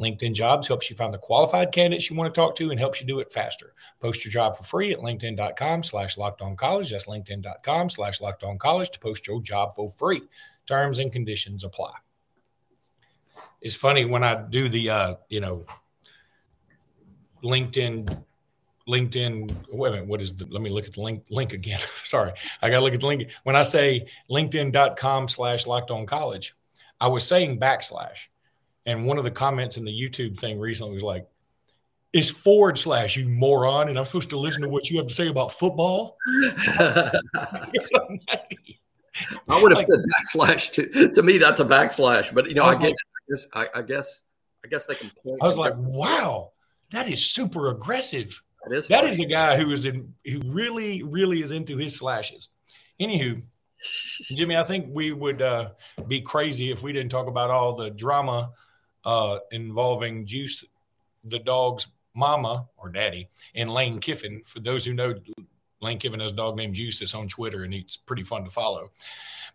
LinkedIn 0.00 0.34
Jobs 0.34 0.66
helps 0.66 0.88
you 0.88 0.96
find 0.96 1.12
the 1.12 1.18
qualified 1.18 1.72
candidates 1.72 2.08
you 2.08 2.16
want 2.16 2.32
to 2.32 2.40
talk 2.40 2.54
to 2.56 2.70
and 2.70 2.80
helps 2.80 3.00
you 3.00 3.06
do 3.06 3.20
it 3.20 3.30
faster. 3.30 3.74
Post 4.00 4.24
your 4.24 4.32
job 4.32 4.56
for 4.56 4.64
free 4.64 4.92
at 4.92 5.00
linkedin.com 5.00 5.82
slash 5.82 6.16
locked 6.16 6.40
on 6.40 6.56
college. 6.56 6.90
That's 6.90 7.06
linkedin.com 7.06 7.90
slash 7.90 8.20
locked 8.20 8.42
on 8.42 8.58
college 8.58 8.90
to 8.90 8.98
post 8.98 9.26
your 9.26 9.42
job 9.42 9.74
for 9.74 9.90
free. 9.90 10.22
Terms 10.66 10.98
and 10.98 11.12
conditions 11.12 11.64
apply. 11.64 11.92
It's 13.60 13.74
funny 13.74 14.06
when 14.06 14.24
I 14.24 14.34
do 14.34 14.68
the, 14.68 14.90
uh, 14.90 15.14
you 15.28 15.40
know, 15.40 15.66
LinkedIn 17.44 18.24
LinkedIn. 18.90 19.68
Wait 19.70 19.88
a 19.88 19.92
minute. 19.92 20.08
What 20.08 20.20
is 20.20 20.34
the? 20.34 20.46
Let 20.46 20.62
me 20.62 20.70
look 20.70 20.86
at 20.86 20.94
the 20.94 21.00
link. 21.00 21.24
Link 21.30 21.52
again. 21.52 21.80
Sorry, 22.04 22.32
I 22.60 22.68
got 22.68 22.78
to 22.78 22.84
look 22.84 22.94
at 22.94 23.00
the 23.00 23.06
link. 23.06 23.30
When 23.44 23.56
I 23.56 23.62
say 23.62 24.06
LinkedIn.com 24.30 25.28
slash 25.28 25.66
Locked 25.66 25.90
On 25.90 26.06
College, 26.06 26.54
I 27.00 27.08
was 27.08 27.26
saying 27.26 27.60
backslash, 27.60 28.26
and 28.90 29.06
one 29.06 29.18
of 29.18 29.24
the 29.24 29.30
comments 29.30 29.76
in 29.76 29.84
the 29.84 29.92
YouTube 29.92 30.38
thing 30.38 30.58
recently 30.58 30.94
was 30.94 31.02
like, 31.02 31.26
is 32.12 32.28
forward 32.28 32.76
slash 32.76 33.16
you 33.16 33.28
moron 33.28 33.88
and 33.88 33.96
i'm 33.96 34.04
supposed 34.04 34.30
to 34.30 34.36
listen 34.36 34.62
to 34.62 34.68
what 34.68 34.90
you 34.90 34.98
have 34.98 35.06
to 35.06 35.14
say 35.14 35.28
about 35.28 35.52
football? 35.52 36.16
I 39.48 39.62
would 39.62 39.72
have 39.72 39.78
like, 39.78 39.86
said 39.86 40.00
backslash 40.16 40.72
to, 40.72 41.12
to 41.12 41.22
me 41.22 41.38
that's 41.38 41.60
a 41.60 41.64
backslash 41.64 42.34
but 42.34 42.48
you 42.48 42.54
know 42.54 42.62
i, 42.62 42.70
I 42.70 42.74
get 42.74 42.82
like, 42.82 42.94
I, 42.94 43.30
guess, 43.30 43.46
I, 43.52 43.68
I, 43.74 43.82
guess 43.82 44.22
i 44.64 44.68
guess 44.68 44.86
they 44.86 44.94
can 44.94 45.10
point 45.22 45.38
i 45.42 45.46
was 45.46 45.58
like 45.58 45.74
wow 45.76 46.52
that 46.90 47.08
is 47.08 47.24
super 47.24 47.70
aggressive. 47.70 48.42
That 48.66 48.76
is, 48.76 48.88
that 48.88 49.04
is 49.04 49.20
a 49.20 49.26
guy 49.26 49.56
who 49.56 49.70
is 49.70 49.84
in 49.84 50.12
who 50.24 50.40
really 50.44 51.02
really 51.02 51.42
is 51.42 51.50
into 51.50 51.76
his 51.76 51.96
slashes. 51.96 52.48
Anywho 53.00 53.42
jimmy 54.22 54.56
i 54.56 54.62
think 54.62 54.86
we 54.90 55.10
would 55.10 55.40
uh, 55.40 55.70
be 56.06 56.20
crazy 56.20 56.70
if 56.70 56.82
we 56.82 56.92
didn't 56.92 57.10
talk 57.10 57.28
about 57.28 57.48
all 57.48 57.74
the 57.74 57.90
drama 57.90 58.50
uh, 59.04 59.38
involving 59.50 60.26
juice 60.26 60.64
the 61.24 61.38
dog's 61.38 61.86
mama 62.14 62.66
or 62.76 62.88
daddy 62.88 63.28
and 63.54 63.70
Lane 63.70 63.98
Kiffin. 63.98 64.42
For 64.44 64.60
those 64.60 64.84
who 64.84 64.94
know, 64.94 65.14
Lane 65.80 65.98
Kiffin 65.98 66.20
has 66.20 66.32
a 66.32 66.36
dog 66.36 66.56
named 66.56 66.74
Juice 66.74 66.98
that's 66.98 67.14
on 67.14 67.28
Twitter, 67.28 67.64
and 67.64 67.72
he's 67.72 67.96
pretty 67.96 68.22
fun 68.22 68.44
to 68.44 68.50
follow. 68.50 68.90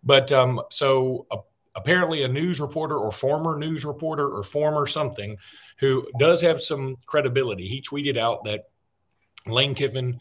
But 0.04 0.32
um, 0.32 0.62
so 0.70 1.28
uh, 1.32 1.38
apparently, 1.76 2.24
a 2.24 2.28
news 2.28 2.60
reporter 2.60 2.98
or 2.98 3.12
former 3.12 3.58
news 3.58 3.86
reporter 3.86 4.28
or 4.28 4.44
former 4.44 4.86
something 4.86 5.38
who 5.78 6.08
does 6.20 6.42
have 6.42 6.62
some 6.62 6.98
credibility, 7.06 7.68
he 7.68 7.82
tweeted 7.82 8.18
out 8.18 8.44
that 8.46 8.70
Lane 9.48 9.76
Kiffin. 9.76 10.20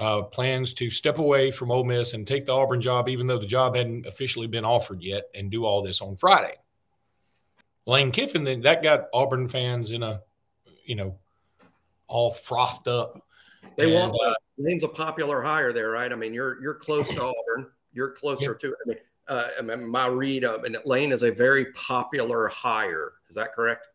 Uh, 0.00 0.22
plans 0.22 0.74
to 0.74 0.90
step 0.90 1.18
away 1.18 1.50
from 1.50 1.72
Ole 1.72 1.82
Miss 1.82 2.14
and 2.14 2.24
take 2.24 2.46
the 2.46 2.52
Auburn 2.52 2.80
job, 2.80 3.08
even 3.08 3.26
though 3.26 3.36
the 3.36 3.44
job 3.44 3.74
hadn't 3.74 4.06
officially 4.06 4.46
been 4.46 4.64
offered 4.64 5.02
yet, 5.02 5.24
and 5.34 5.50
do 5.50 5.64
all 5.64 5.82
this 5.82 6.00
on 6.00 6.14
Friday. 6.16 6.54
Lane 7.88 8.12
Kiffin, 8.12 8.44
that 8.60 8.82
got 8.82 9.06
Auburn 9.14 9.48
fans 9.48 9.92
in 9.92 10.02
a, 10.02 10.20
you 10.84 10.94
know, 10.94 11.16
all 12.06 12.30
frothed 12.30 12.86
up. 12.86 13.22
They 13.76 13.96
and, 13.96 14.12
want 14.12 14.22
uh, 14.22 14.34
Lane's 14.58 14.82
a 14.82 14.88
popular 14.88 15.40
hire 15.40 15.72
there, 15.72 15.90
right? 15.90 16.12
I 16.12 16.14
mean, 16.14 16.34
you're 16.34 16.60
you're 16.60 16.74
close 16.74 17.08
to 17.08 17.22
Auburn. 17.22 17.70
You're 17.94 18.10
closer 18.10 18.52
yeah. 18.62 18.68
to. 18.68 18.68
I 18.68 18.88
mean, 18.88 18.98
uh, 19.26 19.46
I 19.58 19.62
mean, 19.62 19.88
my 19.88 20.06
read 20.06 20.44
of 20.44 20.64
and 20.64 20.76
Lane 20.84 21.12
is 21.12 21.22
a 21.22 21.30
very 21.30 21.72
popular 21.72 22.46
hire. 22.48 23.14
Is 23.30 23.36
that 23.36 23.54
correct? 23.54 23.88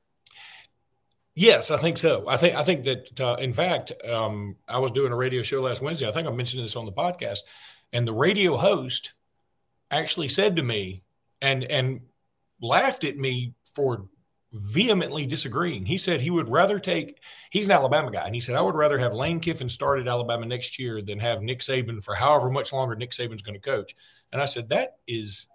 Yes, 1.36 1.70
I 1.70 1.78
think 1.78 2.00
so. 2.00 2.28
I 2.28 2.38
think 2.38 2.56
I 2.56 2.64
think 2.64 2.86
that 2.86 3.22
uh, 3.22 3.36
in 3.40 3.54
fact, 3.54 3.92
um, 4.10 4.56
I 4.68 4.80
was 4.80 4.90
doing 4.90 5.12
a 5.12 5.16
radio 5.16 5.44
show 5.44 5.62
last 5.62 5.84
Wednesday. 5.84 6.10
I 6.10 6.12
think 6.12 6.28
I 6.28 6.32
mentioned 6.32 6.64
this 6.64 6.76
on 6.76 6.88
the 6.88 6.92
podcast, 6.92 7.42
and 7.92 8.08
the 8.08 8.14
radio 8.14 8.58
host 8.58 9.14
actually 9.92 10.30
said 10.30 10.56
to 10.56 10.64
me 10.64 11.04
and 11.44 11.64
and 11.66 12.02
laughed 12.60 13.04
at 13.04 13.18
me 13.18 13.54
for 13.74 14.08
vehemently 14.54 15.26
disagreeing. 15.26 15.86
He 15.86 15.98
said 15.98 16.22
he 16.22 16.30
would 16.30 16.50
rather 16.50 16.80
take, 16.80 17.22
he's 17.50 17.66
an 17.66 17.72
Alabama 17.72 18.12
guy, 18.12 18.26
and 18.26 18.36
he 18.36 18.42
said, 18.42 18.56
I 18.56 18.62
would 18.62 18.76
rather 18.76 19.00
have 19.00 19.14
Lane 19.14 19.40
Kiffin 19.40 19.68
start 19.68 20.00
at 20.00 20.08
Alabama 20.08 20.46
next 20.46 20.78
year 20.78 21.02
than 21.02 21.20
have 21.20 21.42
Nick 21.42 21.60
Saban 21.62 22.04
for 22.04 22.14
however 22.14 22.52
much 22.52 22.72
longer 22.72 22.96
Nick 22.96 23.12
Saban's 23.12 23.42
going 23.42 23.60
to 23.60 23.60
coach. 23.60 23.96
And 24.32 24.42
I 24.42 24.46
said, 24.46 24.70
that 24.70 24.98
is 25.08 25.48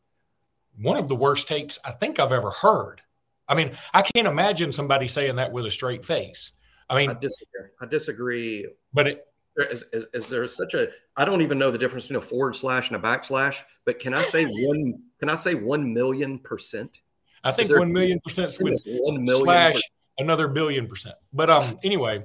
one 0.81 0.97
of 0.97 1.09
the 1.09 1.17
worst 1.17 1.49
takes 1.49 1.79
I 1.85 1.93
think 1.93 2.19
I've 2.19 2.33
ever 2.33 2.51
heard. 2.51 3.03
I 3.49 3.55
mean, 3.55 3.73
I 3.95 4.03
can't 4.03 4.29
imagine 4.29 4.73
somebody 4.73 5.09
saying 5.09 5.37
that 5.37 5.53
with 5.53 5.67
a 5.67 5.71
straight 5.71 6.05
face. 6.05 6.53
I 6.91 6.97
mean, 6.97 7.11
I 7.11 7.15
disagree. 7.15 7.67
I 7.81 7.87
disagree. 7.87 8.69
But 8.93 9.09
it, 9.09 9.27
is, 9.57 9.85
is, 9.93 10.09
is, 10.13 10.29
there 10.29 10.47
such 10.47 10.75
a 10.75 10.89
I 11.17 11.25
don't 11.25 11.43
even 11.43 11.59
know 11.59 11.71
the 11.71 11.79
difference 11.79 12.05
between 12.05 12.19
a 12.19 12.27
forward 12.27 12.55
slash 12.55 12.91
and 12.91 12.97
a 12.97 13.07
backslash, 13.07 13.63
but 13.85 13.99
can 13.99 14.15
I 14.15 14.23
say 14.23 14.45
one 14.67 15.03
can 15.19 15.29
I 15.29 15.35
say 15.35 15.55
one 15.55 15.93
million 15.93 16.39
percent? 16.39 17.01
I 17.45 17.53
think 17.53 17.71
one 17.71 17.93
million 17.93 18.21
percent 18.21 18.51
switch 18.51 18.81
one 18.85 19.25
million 19.25 19.45
slash 19.45 19.75
per- 19.75 20.25
another 20.25 20.49
billion 20.49 20.87
percent. 20.87 21.15
But 21.33 21.51
um, 21.51 21.79
anyway, 21.83 22.25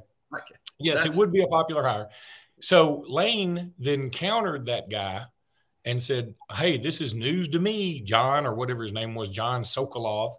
yes, 0.79 0.99
That's- 0.99 1.15
it 1.15 1.17
would 1.17 1.31
be 1.31 1.43
a 1.43 1.47
popular 1.47 1.83
hire. 1.83 2.09
So 2.59 3.03
Lane 3.07 3.73
then 3.77 4.09
countered 4.09 4.67
that 4.67 4.89
guy 4.89 5.25
and 5.85 6.01
said, 6.01 6.35
Hey, 6.53 6.77
this 6.77 7.01
is 7.01 7.13
news 7.13 7.49
to 7.49 7.59
me, 7.59 7.99
John, 8.01 8.45
or 8.45 8.53
whatever 8.53 8.83
his 8.83 8.93
name 8.93 9.15
was, 9.15 9.29
John 9.29 9.63
Sokoloff. 9.63 10.35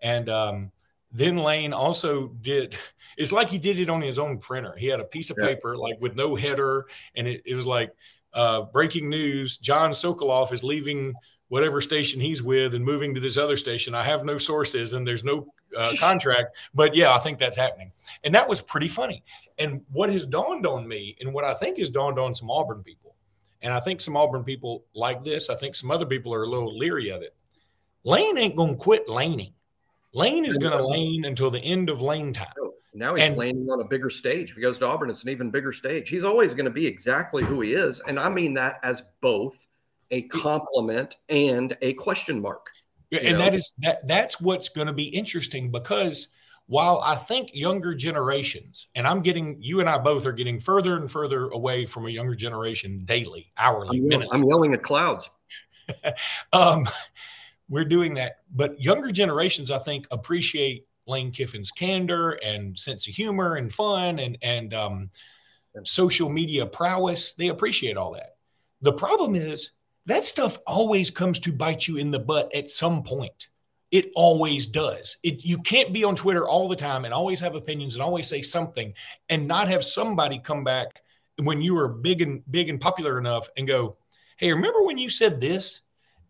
And 0.00 0.28
um, 0.28 0.72
then 1.12 1.36
Lane 1.36 1.72
also 1.72 2.28
did, 2.28 2.76
it's 3.18 3.32
like 3.32 3.50
he 3.50 3.58
did 3.58 3.78
it 3.78 3.90
on 3.90 4.00
his 4.00 4.18
own 4.18 4.38
printer. 4.38 4.74
He 4.76 4.86
had 4.86 5.00
a 5.00 5.04
piece 5.04 5.30
of 5.30 5.36
paper, 5.36 5.76
like 5.76 6.00
with 6.00 6.16
no 6.16 6.34
header, 6.34 6.86
and 7.14 7.26
it, 7.28 7.42
it 7.44 7.54
was 7.54 7.66
like, 7.66 7.92
uh, 8.32 8.62
breaking 8.62 9.08
news 9.08 9.56
John 9.56 9.92
Sokoloff 9.92 10.52
is 10.52 10.62
leaving 10.62 11.14
whatever 11.48 11.80
station 11.80 12.20
he's 12.20 12.42
with 12.42 12.74
and 12.74 12.84
moving 12.84 13.14
to 13.14 13.20
this 13.20 13.36
other 13.36 13.56
station. 13.56 13.94
I 13.94 14.02
have 14.02 14.24
no 14.24 14.38
sources 14.38 14.92
and 14.92 15.06
there's 15.06 15.24
no 15.24 15.46
uh, 15.76 15.92
contract, 16.00 16.56
but 16.74 16.94
yeah, 16.94 17.14
I 17.14 17.18
think 17.18 17.38
that's 17.38 17.56
happening. 17.56 17.92
And 18.24 18.34
that 18.34 18.48
was 18.48 18.60
pretty 18.60 18.88
funny. 18.88 19.22
And 19.58 19.82
what 19.92 20.10
has 20.10 20.26
dawned 20.26 20.66
on 20.66 20.86
me, 20.86 21.16
and 21.20 21.32
what 21.32 21.44
I 21.44 21.54
think 21.54 21.78
has 21.78 21.90
dawned 21.90 22.18
on 22.18 22.34
some 22.34 22.50
Auburn 22.50 22.82
people, 22.82 23.14
and 23.62 23.72
I 23.72 23.80
think 23.80 24.00
some 24.00 24.16
Auburn 24.16 24.44
people 24.44 24.84
like 24.94 25.24
this, 25.24 25.48
I 25.48 25.54
think 25.54 25.74
some 25.74 25.90
other 25.90 26.06
people 26.06 26.34
are 26.34 26.42
a 26.42 26.48
little 26.48 26.76
leery 26.76 27.10
of 27.10 27.22
it. 27.22 27.34
Lane 28.04 28.38
ain't 28.38 28.56
going 28.56 28.74
to 28.74 28.76
quit 28.76 29.08
laning. 29.08 29.52
Lane 30.12 30.44
is 30.44 30.56
going 30.56 30.76
to 30.76 30.86
lane 30.86 31.24
until 31.24 31.50
the 31.50 31.60
end 31.60 31.90
of 31.90 32.00
lane 32.00 32.32
time. 32.32 32.46
Now 32.94 33.14
he's 33.14 33.26
and, 33.26 33.36
landing 33.36 33.68
on 33.68 33.80
a 33.80 33.84
bigger 33.84 34.08
stage. 34.08 34.50
If 34.50 34.56
he 34.56 34.62
goes 34.62 34.78
to 34.78 34.86
Auburn, 34.86 35.10
it's 35.10 35.22
an 35.22 35.28
even 35.28 35.50
bigger 35.50 35.72
stage. 35.72 36.08
He's 36.08 36.24
always 36.24 36.54
going 36.54 36.64
to 36.64 36.70
be 36.70 36.86
exactly 36.86 37.44
who 37.44 37.60
he 37.60 37.72
is. 37.72 38.00
And 38.08 38.18
I 38.18 38.30
mean 38.30 38.54
that 38.54 38.80
as 38.82 39.02
both 39.20 39.65
a 40.10 40.22
compliment 40.22 41.16
and 41.28 41.76
a 41.82 41.92
question 41.94 42.40
mark. 42.40 42.70
And 43.12 43.38
know? 43.38 43.38
that 43.38 43.54
is 43.54 43.72
that 43.78 44.06
that's 44.06 44.40
what's 44.40 44.68
going 44.68 44.88
to 44.88 44.92
be 44.92 45.04
interesting 45.04 45.70
because 45.70 46.28
while 46.66 47.00
I 47.04 47.14
think 47.14 47.50
younger 47.54 47.94
generations, 47.94 48.88
and 48.94 49.06
I'm 49.06 49.22
getting 49.22 49.58
you 49.60 49.80
and 49.80 49.88
I 49.88 49.98
both 49.98 50.26
are 50.26 50.32
getting 50.32 50.58
further 50.58 50.96
and 50.96 51.10
further 51.10 51.48
away 51.48 51.86
from 51.86 52.06
a 52.06 52.10
younger 52.10 52.34
generation 52.34 53.02
daily, 53.04 53.52
hourly, 53.56 53.98
I'm, 53.98 54.10
yelling, 54.10 54.28
I'm 54.32 54.44
yelling 54.44 54.74
at 54.74 54.82
clouds. 54.82 55.30
um, 56.52 56.88
we're 57.68 57.84
doing 57.84 58.14
that, 58.14 58.38
but 58.52 58.80
younger 58.82 59.12
generations, 59.12 59.70
I 59.70 59.78
think, 59.78 60.08
appreciate 60.10 60.86
Lane 61.06 61.30
Kiffin's 61.30 61.70
candor 61.70 62.32
and 62.32 62.76
sense 62.76 63.06
of 63.06 63.14
humor 63.14 63.54
and 63.54 63.72
fun 63.72 64.18
and 64.18 64.36
and 64.42 64.74
um, 64.74 65.10
social 65.84 66.28
media 66.28 66.66
prowess. 66.66 67.32
They 67.32 67.48
appreciate 67.48 67.96
all 67.96 68.12
that. 68.12 68.36
The 68.82 68.92
problem 68.92 69.36
is 69.36 69.70
that 70.06 70.24
stuff 70.24 70.58
always 70.66 71.10
comes 71.10 71.38
to 71.40 71.52
bite 71.52 71.86
you 71.86 71.96
in 71.96 72.10
the 72.10 72.18
butt 72.18 72.54
at 72.54 72.70
some 72.70 73.02
point. 73.02 73.48
It 73.90 74.10
always 74.14 74.66
does. 74.66 75.16
It 75.22 75.44
you 75.44 75.58
can't 75.58 75.92
be 75.92 76.04
on 76.04 76.16
Twitter 76.16 76.46
all 76.46 76.68
the 76.68 76.76
time 76.76 77.04
and 77.04 77.14
always 77.14 77.40
have 77.40 77.54
opinions 77.54 77.94
and 77.94 78.02
always 78.02 78.26
say 78.26 78.42
something 78.42 78.94
and 79.28 79.46
not 79.46 79.68
have 79.68 79.84
somebody 79.84 80.38
come 80.38 80.64
back 80.64 81.02
when 81.38 81.60
you 81.60 81.74
were 81.74 81.88
big 81.88 82.22
and 82.22 82.42
big 82.50 82.68
and 82.68 82.80
popular 82.80 83.18
enough 83.18 83.48
and 83.56 83.68
go, 83.68 83.96
"Hey, 84.38 84.52
remember 84.52 84.82
when 84.82 84.98
you 84.98 85.08
said 85.08 85.40
this?" 85.40 85.82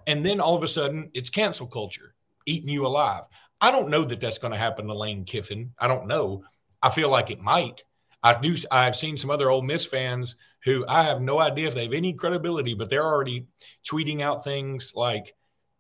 And 0.06 0.25
then 0.25 0.40
all 0.40 0.54
of 0.54 0.62
a 0.62 0.68
sudden, 0.68 1.11
it's 1.14 1.30
cancel 1.30 1.66
culture 1.66 2.14
eating 2.45 2.68
you 2.68 2.87
alive. 2.87 3.25
I 3.61 3.71
don't 3.71 3.88
know 3.88 4.04
that 4.04 4.21
that's 4.21 4.38
going 4.38 4.52
to 4.52 4.59
happen 4.59 4.87
to 4.87 4.97
Lane 4.97 5.25
Kiffin. 5.25 5.73
I 5.78 5.88
don't 5.88 6.06
know. 6.06 6.45
I 6.83 6.90
feel 6.90 7.09
like 7.09 7.30
it 7.30 7.40
might. 7.40 7.85
I 8.23 8.38
do. 8.38 8.56
I've 8.71 8.97
seen 8.97 9.16
some 9.16 9.30
other 9.30 9.50
Ole 9.50 9.62
Miss 9.62 9.87
fans 9.87 10.37
who 10.66 10.85
I 10.88 11.04
have 11.04 11.23
no 11.23 11.38
idea 11.38 11.68
if 11.68 11.75
they 11.75 11.85
have 11.85 11.92
any 11.92 12.12
credibility, 12.12 12.75
but 12.75 12.90
they're 12.90 13.06
already 13.06 13.46
tweeting 13.88 14.20
out 14.20 14.44
things 14.44 14.92
like, 14.94 15.35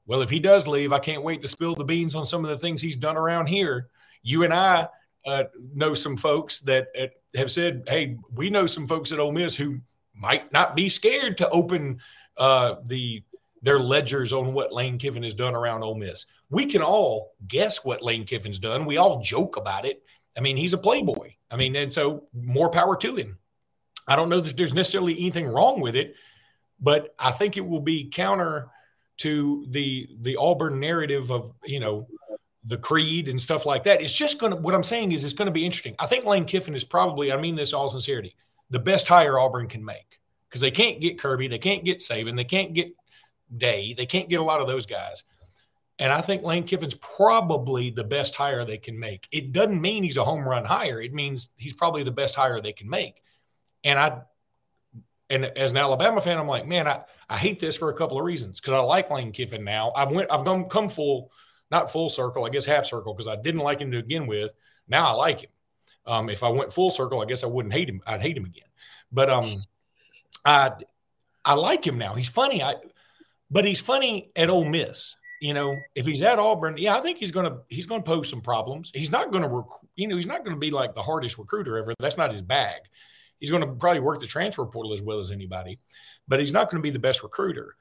"Well, 0.06 0.22
if 0.22 0.30
he 0.30 0.38
does 0.38 0.66
leave, 0.66 0.92
I 0.92 1.00
can't 1.00 1.24
wait 1.24 1.42
to 1.42 1.48
spill 1.48 1.74
the 1.74 1.84
beans 1.84 2.14
on 2.14 2.24
some 2.24 2.44
of 2.44 2.50
the 2.50 2.58
things 2.58 2.80
he's 2.80 2.96
done 2.96 3.16
around 3.16 3.48
here." 3.48 3.88
You 4.22 4.44
and 4.44 4.54
I 4.54 4.88
uh, 5.26 5.44
know 5.74 5.92
some 5.94 6.16
folks 6.16 6.60
that 6.60 6.88
uh, 6.98 7.08
have 7.34 7.50
said, 7.50 7.82
"Hey, 7.88 8.16
we 8.32 8.48
know 8.48 8.66
some 8.66 8.86
folks 8.86 9.12
at 9.12 9.18
Ole 9.18 9.32
Miss 9.32 9.56
who 9.56 9.80
might 10.14 10.50
not 10.52 10.76
be 10.76 10.88
scared 10.88 11.36
to 11.38 11.48
open 11.50 12.00
uh, 12.38 12.76
the 12.84 13.24
their 13.62 13.80
ledgers 13.80 14.32
on 14.32 14.54
what 14.54 14.72
Lane 14.72 14.98
Kiffin 14.98 15.24
has 15.24 15.34
done 15.34 15.54
around 15.54 15.82
Ole 15.82 15.96
Miss." 15.96 16.26
We 16.48 16.66
can 16.66 16.80
all 16.80 17.32
guess 17.48 17.84
what 17.84 18.02
Lane 18.02 18.24
Kiffin's 18.24 18.60
done. 18.60 18.86
We 18.86 18.98
all 18.98 19.20
joke 19.20 19.56
about 19.56 19.84
it. 19.84 20.00
I 20.36 20.40
mean, 20.40 20.56
he's 20.56 20.74
a 20.74 20.78
playboy. 20.78 21.32
I 21.50 21.56
mean, 21.56 21.74
and 21.74 21.92
so 21.92 22.28
more 22.32 22.70
power 22.70 22.96
to 22.98 23.16
him. 23.16 23.38
I 24.06 24.16
don't 24.16 24.28
know 24.28 24.40
that 24.40 24.56
there's 24.56 24.74
necessarily 24.74 25.18
anything 25.18 25.46
wrong 25.46 25.80
with 25.80 25.96
it, 25.96 26.14
but 26.80 27.14
I 27.18 27.32
think 27.32 27.56
it 27.56 27.66
will 27.66 27.80
be 27.80 28.08
counter 28.10 28.68
to 29.18 29.66
the 29.70 30.08
the 30.20 30.36
Auburn 30.36 30.78
narrative 30.80 31.30
of 31.30 31.52
you 31.64 31.80
know 31.80 32.06
the 32.64 32.76
creed 32.76 33.28
and 33.28 33.40
stuff 33.40 33.64
like 33.64 33.84
that. 33.84 34.02
It's 34.02 34.12
just 34.12 34.38
going 34.38 34.52
to. 34.52 34.58
What 34.58 34.74
I'm 34.74 34.82
saying 34.82 35.12
is, 35.12 35.24
it's 35.24 35.34
going 35.34 35.46
to 35.46 35.52
be 35.52 35.64
interesting. 35.64 35.94
I 35.98 36.06
think 36.06 36.24
Lane 36.24 36.44
Kiffin 36.44 36.74
is 36.74 36.84
probably. 36.84 37.32
I 37.32 37.36
mean 37.36 37.54
this 37.54 37.72
all 37.72 37.90
sincerity. 37.90 38.34
The 38.70 38.78
best 38.80 39.08
hire 39.08 39.38
Auburn 39.38 39.68
can 39.68 39.84
make 39.84 40.20
because 40.48 40.60
they 40.60 40.70
can't 40.70 41.00
get 41.00 41.18
Kirby, 41.18 41.48
they 41.48 41.58
can't 41.58 41.84
get 41.84 41.98
Saban, 41.98 42.36
they 42.36 42.44
can't 42.44 42.74
get 42.74 42.92
Day, 43.56 43.94
they 43.94 44.06
can't 44.06 44.28
get 44.28 44.40
a 44.40 44.44
lot 44.44 44.60
of 44.60 44.66
those 44.66 44.86
guys. 44.86 45.22
And 45.98 46.12
I 46.12 46.20
think 46.20 46.42
Lane 46.42 46.64
Kiffin's 46.64 46.94
probably 46.94 47.90
the 47.90 48.04
best 48.04 48.34
hire 48.34 48.64
they 48.64 48.76
can 48.76 48.98
make. 48.98 49.28
It 49.30 49.52
doesn't 49.52 49.80
mean 49.80 50.02
he's 50.02 50.16
a 50.16 50.24
home 50.24 50.46
run 50.46 50.64
hire. 50.64 51.00
It 51.00 51.14
means 51.14 51.50
he's 51.56 51.72
probably 51.72 52.02
the 52.02 52.10
best 52.10 52.34
hire 52.34 52.60
they 52.60 52.72
can 52.72 52.88
make. 52.88 53.22
And 53.86 53.98
I, 53.98 54.20
and 55.30 55.44
as 55.44 55.70
an 55.70 55.78
Alabama 55.78 56.20
fan, 56.20 56.38
I'm 56.38 56.46
like, 56.46 56.66
man, 56.66 56.86
I, 56.86 57.00
I 57.28 57.38
hate 57.38 57.60
this 57.60 57.76
for 57.76 57.88
a 57.88 57.94
couple 57.94 58.18
of 58.18 58.24
reasons 58.24 58.60
because 58.60 58.74
I 58.74 58.78
like 58.80 59.10
Lane 59.10 59.32
Kiffin 59.32 59.64
now. 59.64 59.92
I've 59.96 60.10
went, 60.10 60.30
I've 60.30 60.44
done 60.44 60.68
come 60.68 60.88
full, 60.88 61.30
not 61.70 61.90
full 61.90 62.10
circle, 62.10 62.44
I 62.44 62.50
guess 62.50 62.64
half 62.64 62.84
circle 62.84 63.14
because 63.14 63.28
I 63.28 63.36
didn't 63.36 63.62
like 63.62 63.80
him 63.80 63.90
to 63.92 64.02
begin 64.02 64.26
with. 64.26 64.52
Now 64.88 65.08
I 65.08 65.12
like 65.12 65.40
him. 65.42 65.50
Um, 66.04 66.28
if 66.28 66.42
I 66.42 66.48
went 66.48 66.72
full 66.72 66.90
circle, 66.90 67.22
I 67.22 67.24
guess 67.24 67.42
I 67.42 67.46
wouldn't 67.46 67.72
hate 67.72 67.88
him. 67.88 68.02
I'd 68.06 68.20
hate 68.20 68.36
him 68.36 68.44
again. 68.44 68.68
But 69.10 69.30
um, 69.30 69.54
I, 70.44 70.72
I 71.44 71.54
like 71.54 71.86
him 71.86 71.96
now. 71.96 72.14
He's 72.14 72.28
funny. 72.28 72.62
I, 72.62 72.74
but 73.50 73.64
he's 73.64 73.80
funny 73.80 74.30
at 74.36 74.50
Ole 74.50 74.64
Miss 74.64 75.16
you 75.40 75.52
know, 75.52 75.76
if 75.94 76.06
he's 76.06 76.22
at 76.22 76.38
Auburn, 76.38 76.76
yeah, 76.78 76.96
I 76.96 77.00
think 77.00 77.18
he's 77.18 77.30
gonna 77.30 77.58
he's 77.68 77.86
gonna 77.86 78.02
pose 78.02 78.28
some 78.28 78.40
problems. 78.40 78.90
He's 78.94 79.10
not 79.10 79.30
gonna, 79.30 79.48
rec- 79.48 79.66
you 79.94 80.08
know, 80.08 80.16
he's 80.16 80.26
not 80.26 80.44
gonna 80.44 80.56
be 80.56 80.70
like 80.70 80.94
the 80.94 81.02
hardest 81.02 81.38
recruiter 81.38 81.76
ever. 81.76 81.94
That's 81.98 82.16
not 82.16 82.32
his 82.32 82.42
bag. 82.42 82.80
He's 83.40 83.50
gonna 83.50 83.74
probably 83.74 84.00
work 84.00 84.20
the 84.20 84.26
transfer 84.26 84.64
portal 84.66 84.92
as 84.92 85.02
well 85.02 85.20
as 85.20 85.30
anybody, 85.30 85.78
but 86.28 86.40
he's 86.40 86.52
not 86.52 86.70
gonna 86.70 86.82
be 86.82 86.90
the 86.90 86.98
best 86.98 87.22
recruiter. 87.22 87.76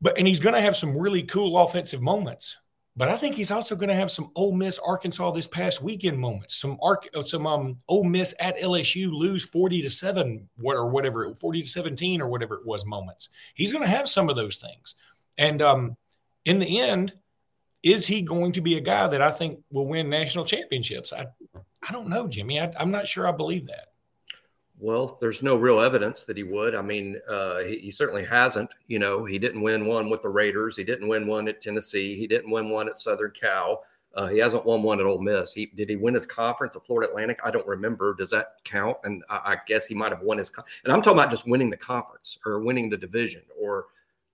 But 0.00 0.18
and 0.18 0.26
he's 0.26 0.40
gonna 0.40 0.60
have 0.60 0.76
some 0.76 0.96
really 0.96 1.22
cool 1.22 1.58
offensive 1.58 2.02
moments. 2.02 2.56
But 2.98 3.10
I 3.10 3.18
think 3.18 3.34
he's 3.34 3.50
also 3.50 3.76
going 3.76 3.90
to 3.90 3.94
have 3.94 4.10
some 4.10 4.30
Ole 4.34 4.56
Miss 4.56 4.78
Arkansas 4.78 5.30
this 5.32 5.46
past 5.46 5.82
weekend 5.82 6.18
moments. 6.18 6.56
Some 6.56 6.78
Ark, 6.82 7.06
uh, 7.14 7.22
some 7.22 7.46
um 7.46 7.78
Ole 7.88 8.04
Miss 8.04 8.34
at 8.40 8.56
LSU 8.56 9.12
lose 9.12 9.44
forty 9.44 9.82
to 9.82 9.90
seven, 9.90 10.48
what 10.56 10.76
or 10.76 10.88
whatever, 10.88 11.34
forty 11.34 11.60
to 11.62 11.68
seventeen 11.68 12.22
or 12.22 12.28
whatever 12.28 12.54
it 12.54 12.64
was 12.64 12.86
moments. 12.86 13.28
He's 13.54 13.70
going 13.70 13.84
to 13.84 13.90
have 13.90 14.08
some 14.08 14.30
of 14.30 14.36
those 14.36 14.56
things, 14.56 14.96
and 15.36 15.60
um 15.60 15.96
in 16.46 16.58
the 16.58 16.80
end, 16.80 17.12
is 17.82 18.06
he 18.06 18.22
going 18.22 18.52
to 18.52 18.60
be 18.62 18.76
a 18.76 18.80
guy 18.80 19.08
that 19.08 19.20
I 19.20 19.30
think 19.30 19.60
will 19.70 19.86
win 19.86 20.08
national 20.08 20.44
championships? 20.46 21.12
I, 21.12 21.26
I 21.86 21.92
don't 21.92 22.08
know, 22.08 22.26
Jimmy. 22.28 22.60
I, 22.60 22.66
I, 22.66 22.82
am 22.82 22.92
not 22.92 23.08
sure 23.08 23.28
I 23.28 23.32
believe 23.32 23.66
that. 23.66 23.88
Well, 24.78 25.16
there's 25.20 25.42
no 25.42 25.56
real 25.56 25.80
evidence 25.80 26.24
that 26.24 26.36
he 26.36 26.42
would. 26.42 26.74
I 26.74 26.82
mean, 26.82 27.18
uh, 27.28 27.60
he, 27.60 27.78
he, 27.78 27.90
certainly 27.90 28.24
hasn't. 28.24 28.70
You 28.88 28.98
know, 28.98 29.24
he 29.24 29.38
didn't 29.38 29.62
win 29.62 29.86
one 29.86 30.10
with 30.10 30.20
the 30.20 30.28
Raiders. 30.28 30.76
He 30.76 30.84
didn't 30.84 31.08
win 31.08 31.26
one 31.26 31.48
at 31.48 31.62
Tennessee. 31.62 32.14
He 32.14 32.26
didn't 32.26 32.50
win 32.50 32.68
one 32.68 32.88
at 32.88 32.98
Southern 32.98 33.30
Cal. 33.30 33.82
Uh, 34.14 34.26
he 34.26 34.38
hasn't 34.38 34.66
won 34.66 34.82
one 34.82 35.00
at 35.00 35.06
Ole 35.06 35.20
Miss. 35.20 35.52
He 35.52 35.66
did 35.66 35.88
he 35.88 35.96
win 35.96 36.14
his 36.14 36.26
conference 36.26 36.76
at 36.76 36.84
Florida 36.84 37.08
Atlantic? 37.08 37.40
I 37.44 37.50
don't 37.50 37.66
remember. 37.66 38.14
Does 38.14 38.30
that 38.30 38.56
count? 38.64 38.98
And 39.04 39.22
I, 39.30 39.36
I 39.36 39.56
guess 39.66 39.86
he 39.86 39.94
might 39.94 40.12
have 40.12 40.22
won 40.22 40.38
his. 40.38 40.50
And 40.84 40.92
I'm 40.92 41.00
talking 41.00 41.18
about 41.18 41.30
just 41.30 41.46
winning 41.46 41.70
the 41.70 41.76
conference 41.76 42.38
or 42.44 42.60
winning 42.60 42.90
the 42.90 42.96
division 42.96 43.42
or 43.58 43.86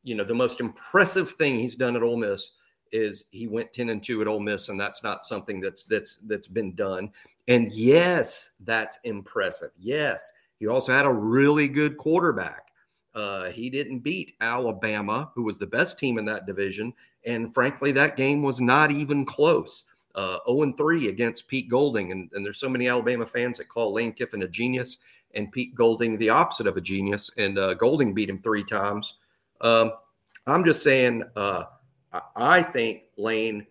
you 0.03 0.15
know, 0.15 0.25
the 0.25 0.35
most 0.35 0.61
impressive 0.61 1.33
thing 1.33 1.59
he's 1.59 1.77
done 1.77 1.97
at 1.97 2.03
Ole 2.03 2.17
Miss 2.17 2.53
is 2.91 3.25
he 3.31 3.47
went 3.47 3.73
10 3.73 3.89
and 3.89 4.03
2 4.03 4.21
at 4.21 4.29
Ole 4.29 4.41
Miss, 4.41 4.69
and 4.69 4.79
that's 4.79 5.03
not 5.03 5.25
something 5.25 5.61
that's 5.61 5.85
that's 5.85 6.17
that's 6.27 6.49
been 6.49 6.75
done. 6.75 7.11
And 7.49 7.73
yes, 7.73 8.53
that's 8.61 9.01
impressive. 9.05 9.71
Yes, 9.79 10.33
he 10.59 10.67
also 10.67 10.93
had 10.93 11.07
a 11.07 11.13
really 11.13 11.69
good 11.69 11.97
quarterback. 11.97 12.69
Uh, 13.15 13.51
he 13.51 13.69
didn't 13.69 13.99
beat 13.99 14.35
Alabama, 14.41 15.31
who 15.35 15.43
was 15.43 15.59
the 15.59 15.67
best 15.67 15.99
team 15.99 16.19
in 16.19 16.25
that 16.25 16.47
division, 16.47 16.93
and 17.27 17.53
frankly, 17.53 17.93
that 17.93 18.17
game 18.17 18.43
was 18.43 18.61
not 18.61 18.91
even 18.91 19.25
close. 19.27 19.85
Uh, 20.15 20.39
0 20.47 20.63
and 20.63 20.77
3 20.77 21.09
against 21.09 21.49
Pete 21.49 21.69
Golding, 21.69 22.13
and, 22.13 22.31
and 22.33 22.45
there's 22.45 22.59
so 22.59 22.69
many 22.69 22.89
Alabama 22.89 23.27
fans 23.27 23.59
that 23.59 23.69
call 23.69 23.93
Lane 23.93 24.13
Kiffin 24.13 24.43
a 24.43 24.49
genius 24.49 24.99
and 25.35 25.51
Pete 25.51 25.75
Golding 25.75 26.19
the 26.19 26.29
opposite 26.29 26.67
of 26.67 26.77
a 26.77 26.81
genius. 26.81 27.31
And 27.39 27.59
uh, 27.59 27.75
Golding 27.75 28.15
beat 28.15 28.29
him 28.29 28.41
three 28.43 28.65
times. 28.65 29.15
Um, 29.61 29.93
I'm 30.47 30.65
just 30.65 30.83
saying, 30.83 31.23
uh, 31.37 31.65
I 32.37 32.63
think 32.63 33.05
Lane 33.17 33.67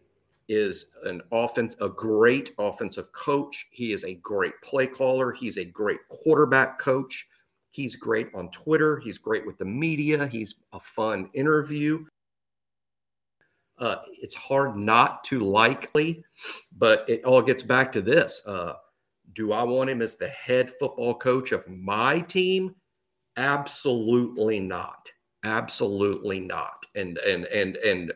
is 0.51 0.87
an 1.05 1.21
offense, 1.31 1.77
a 1.79 1.87
great 1.87 2.51
offensive 2.59 3.11
coach. 3.13 3.67
He 3.71 3.93
is 3.93 4.03
a 4.03 4.15
great 4.15 4.53
play 4.61 4.85
caller. 4.85 5.31
He's 5.31 5.57
a 5.57 5.63
great 5.63 5.99
quarterback 6.09 6.77
coach. 6.77 7.25
He's 7.71 7.95
great 7.95 8.27
on 8.35 8.51
Twitter. 8.51 8.99
He's 8.99 9.17
great 9.17 9.45
with 9.45 9.57
the 9.57 9.65
media. 9.65 10.27
He's 10.27 10.55
a 10.73 10.79
fun 10.79 11.29
interview. 11.33 12.05
Uh, 13.79 13.95
it's 14.21 14.35
hard 14.35 14.75
not 14.75 15.23
to 15.23 15.39
likely, 15.39 16.23
but 16.77 17.05
it 17.07 17.23
all 17.23 17.41
gets 17.41 17.63
back 17.63 17.91
to 17.93 18.01
this. 18.01 18.41
Uh, 18.45 18.73
do 19.33 19.53
I 19.53 19.63
want 19.63 19.89
him 19.89 20.01
as 20.01 20.17
the 20.17 20.27
head 20.27 20.69
football 20.69 21.15
coach 21.15 21.53
of 21.53 21.67
my 21.67 22.19
team? 22.19 22.75
Absolutely 23.37 24.59
not. 24.59 25.07
Absolutely 25.45 26.41
not. 26.41 26.85
And 26.95 27.17
and 27.19 27.45
and 27.45 27.77
and 27.77 28.11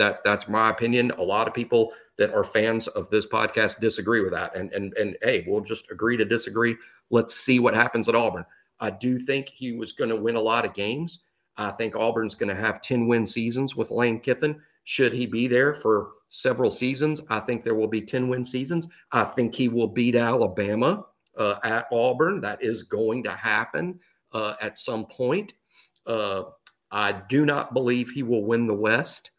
that 0.00 0.24
that's 0.24 0.48
my 0.48 0.70
opinion. 0.70 1.12
A 1.12 1.22
lot 1.22 1.46
of 1.46 1.54
people 1.54 1.92
that 2.18 2.34
are 2.34 2.44
fans 2.44 2.88
of 2.88 3.08
this 3.10 3.26
podcast 3.26 3.80
disagree 3.80 4.20
with 4.20 4.32
that. 4.32 4.54
And 4.56 4.72
and 4.72 4.92
and 4.94 5.16
hey, 5.22 5.44
we'll 5.46 5.60
just 5.60 5.90
agree 5.90 6.16
to 6.16 6.24
disagree. 6.24 6.76
Let's 7.10 7.34
see 7.34 7.60
what 7.60 7.74
happens 7.74 8.08
at 8.08 8.14
Auburn. 8.14 8.44
I 8.80 8.90
do 8.90 9.18
think 9.18 9.48
he 9.48 9.72
was 9.72 9.92
going 9.92 10.10
to 10.10 10.16
win 10.16 10.36
a 10.36 10.40
lot 10.40 10.64
of 10.64 10.74
games. 10.74 11.20
I 11.56 11.70
think 11.70 11.94
Auburn's 11.94 12.34
going 12.34 12.48
to 12.48 12.60
have 12.60 12.80
10 12.80 13.06
win 13.06 13.26
seasons 13.26 13.76
with 13.76 13.90
Lane 13.90 14.20
Kiffin. 14.20 14.60
Should 14.84 15.12
he 15.12 15.26
be 15.26 15.46
there 15.46 15.74
for 15.74 16.12
several 16.30 16.70
seasons, 16.70 17.20
I 17.28 17.40
think 17.40 17.62
there 17.62 17.74
will 17.74 17.88
be 17.88 18.00
10 18.00 18.28
win 18.28 18.44
seasons. 18.44 18.88
I 19.12 19.24
think 19.24 19.54
he 19.54 19.68
will 19.68 19.88
beat 19.88 20.14
Alabama 20.14 21.04
uh, 21.36 21.56
at 21.62 21.86
Auburn. 21.92 22.40
That 22.40 22.62
is 22.62 22.84
going 22.84 23.24
to 23.24 23.32
happen 23.32 24.00
uh, 24.32 24.54
at 24.60 24.78
some 24.78 25.06
point. 25.06 25.54
Uh, 26.06 26.44
I 26.90 27.12
do 27.28 27.44
not 27.44 27.74
believe 27.74 28.10
he 28.10 28.22
will 28.22 28.44
win 28.44 28.66
the 28.66 28.74
West. 28.74 29.32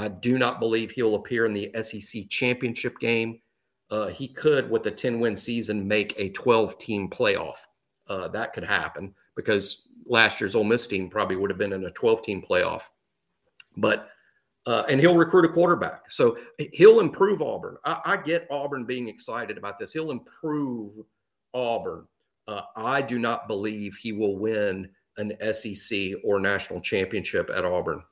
I 0.00 0.08
do 0.08 0.38
not 0.38 0.60
believe 0.60 0.90
he'll 0.90 1.14
appear 1.14 1.44
in 1.44 1.52
the 1.52 1.70
SEC 1.82 2.28
championship 2.30 2.98
game. 3.00 3.40
Uh, 3.90 4.06
he 4.06 4.28
could, 4.28 4.70
with 4.70 4.86
a 4.86 4.90
10 4.90 5.20
win 5.20 5.36
season, 5.36 5.86
make 5.86 6.14
a 6.16 6.30
12 6.30 6.78
team 6.78 7.10
playoff. 7.10 7.56
Uh, 8.08 8.28
that 8.28 8.54
could 8.54 8.64
happen 8.64 9.14
because 9.36 9.88
last 10.06 10.40
year's 10.40 10.54
Ole 10.54 10.64
Miss 10.64 10.86
team 10.86 11.10
probably 11.10 11.36
would 11.36 11.50
have 11.50 11.58
been 11.58 11.74
in 11.74 11.84
a 11.84 11.90
12 11.90 12.22
team 12.22 12.42
playoff. 12.48 12.82
But, 13.76 14.08
uh, 14.66 14.84
and 14.88 14.98
he'll 15.00 15.16
recruit 15.16 15.44
a 15.44 15.52
quarterback. 15.52 16.10
So 16.10 16.38
he'll 16.72 17.00
improve 17.00 17.42
Auburn. 17.42 17.76
I, 17.84 18.00
I, 18.04 18.16
get 18.16 18.46
Auburn 18.50 18.86
being 18.86 19.08
excited 19.08 19.58
about 19.58 19.78
this. 19.78 19.92
He'll 19.92 20.10
improve 20.10 20.94
Auburn. 21.52 22.06
Uh, 22.48 22.62
I 22.74 23.02
do 23.02 23.18
not 23.18 23.48
believe 23.48 23.96
he 23.96 24.12
will 24.12 24.38
win 24.38 24.88
an 25.18 25.34
SEC 25.52 26.12
or 26.24 26.40
national 26.40 26.80
championship 26.80 27.50
at 27.54 27.64
Auburn. 27.66 28.02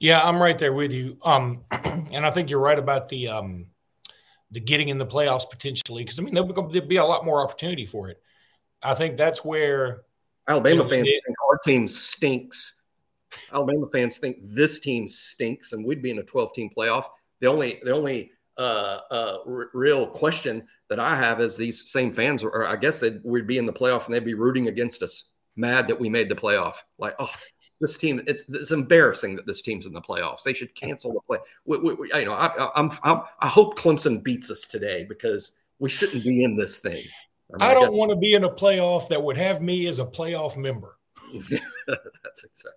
Yeah, 0.00 0.22
I'm 0.22 0.40
right 0.40 0.58
there 0.58 0.72
with 0.72 0.92
you. 0.92 1.18
Um, 1.22 1.64
and 2.12 2.24
I 2.24 2.30
think 2.30 2.50
you're 2.50 2.60
right 2.60 2.78
about 2.78 3.08
the 3.08 3.28
um, 3.28 3.66
the 4.50 4.60
getting 4.60 4.88
in 4.88 4.98
the 4.98 5.06
playoffs 5.06 5.48
potentially 5.48 6.04
because 6.04 6.18
I 6.18 6.22
mean 6.22 6.34
there'll 6.34 6.52
be 6.52 6.96
a 6.96 7.04
lot 7.04 7.24
more 7.24 7.42
opportunity 7.42 7.86
for 7.86 8.08
it. 8.08 8.20
I 8.82 8.94
think 8.94 9.16
that's 9.16 9.44
where 9.44 10.02
Alabama 10.48 10.76
you 10.76 10.82
know, 10.82 10.88
fans 10.88 11.08
it, 11.08 11.22
think 11.26 11.36
our 11.50 11.58
team 11.58 11.88
stinks. 11.88 12.74
Alabama 13.52 13.86
fans 13.92 14.18
think 14.18 14.38
this 14.42 14.78
team 14.78 15.06
stinks, 15.08 15.72
and 15.72 15.84
we'd 15.84 16.02
be 16.02 16.10
in 16.10 16.18
a 16.18 16.22
12 16.22 16.54
team 16.54 16.70
playoff. 16.76 17.06
The 17.40 17.48
only 17.48 17.80
the 17.82 17.92
only 17.92 18.30
uh, 18.56 19.00
uh, 19.10 19.38
r- 19.46 19.70
real 19.74 20.06
question 20.06 20.66
that 20.88 20.98
I 20.98 21.14
have 21.16 21.40
is 21.40 21.56
these 21.56 21.90
same 21.90 22.12
fans, 22.12 22.42
or 22.42 22.66
I 22.66 22.76
guess 22.76 23.00
they 23.00 23.18
would 23.22 23.46
be 23.46 23.58
in 23.58 23.66
the 23.66 23.72
playoff 23.72 24.06
and 24.06 24.14
they'd 24.14 24.24
be 24.24 24.34
rooting 24.34 24.68
against 24.68 25.02
us, 25.02 25.24
mad 25.56 25.88
that 25.88 26.00
we 26.00 26.08
made 26.08 26.28
the 26.28 26.34
playoff. 26.34 26.76
Like, 26.98 27.14
oh, 27.18 27.30
this 27.80 27.96
team, 27.96 28.20
it's 28.26 28.44
it's 28.48 28.72
embarrassing 28.72 29.36
that 29.36 29.46
this 29.46 29.62
team's 29.62 29.86
in 29.86 29.92
the 29.92 30.00
playoffs. 30.00 30.42
They 30.42 30.52
should 30.52 30.74
cancel 30.74 31.12
the 31.12 31.20
play. 31.20 31.38
We, 31.64 31.78
we, 31.78 31.94
we, 31.94 32.10
you 32.14 32.24
know, 32.24 32.32
I, 32.32 32.70
I'm, 32.74 32.90
I'm 33.02 33.22
I 33.40 33.48
hope 33.48 33.78
Clemson 33.78 34.22
beats 34.22 34.50
us 34.50 34.62
today 34.62 35.04
because 35.08 35.58
we 35.78 35.88
shouldn't 35.88 36.24
be 36.24 36.44
in 36.44 36.56
this 36.56 36.78
thing. 36.78 37.04
I, 37.60 37.64
mean, 37.64 37.70
I 37.70 37.74
don't 37.74 37.96
want 37.96 38.10
to 38.10 38.16
be 38.16 38.34
in 38.34 38.44
a 38.44 38.50
playoff 38.50 39.08
that 39.08 39.22
would 39.22 39.38
have 39.38 39.62
me 39.62 39.86
as 39.86 39.98
a 39.98 40.04
playoff 40.04 40.56
member. 40.56 40.98
that's 41.48 42.44
exactly. 42.44 42.72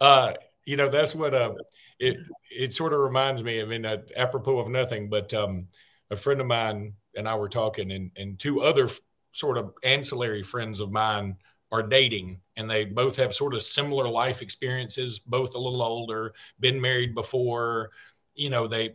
Uh, 0.00 0.32
you 0.64 0.76
know, 0.76 0.88
that's 0.88 1.14
what 1.14 1.34
uh, 1.34 1.54
it 1.98 2.18
it 2.50 2.72
sort 2.72 2.92
of 2.92 3.00
reminds 3.00 3.42
me. 3.42 3.60
I 3.60 3.64
mean, 3.64 3.84
uh, 3.84 3.98
apropos 4.16 4.58
of 4.58 4.68
nothing, 4.68 5.08
but 5.08 5.32
um, 5.34 5.68
a 6.10 6.16
friend 6.16 6.40
of 6.40 6.46
mine 6.46 6.94
and 7.14 7.28
I 7.28 7.34
were 7.34 7.48
talking, 7.48 7.92
and 7.92 8.10
and 8.16 8.38
two 8.38 8.62
other 8.62 8.84
f- 8.84 9.00
sort 9.32 9.58
of 9.58 9.74
ancillary 9.82 10.42
friends 10.42 10.80
of 10.80 10.90
mine 10.90 11.36
are 11.72 11.82
dating, 11.82 12.40
and 12.56 12.70
they 12.70 12.84
both 12.84 13.16
have 13.16 13.34
sort 13.34 13.54
of 13.54 13.62
similar 13.62 14.08
life 14.08 14.42
experiences. 14.42 15.18
Both 15.18 15.54
a 15.54 15.58
little 15.58 15.82
older, 15.82 16.34
been 16.60 16.80
married 16.80 17.14
before. 17.14 17.90
You 18.34 18.50
know, 18.50 18.66
they 18.66 18.94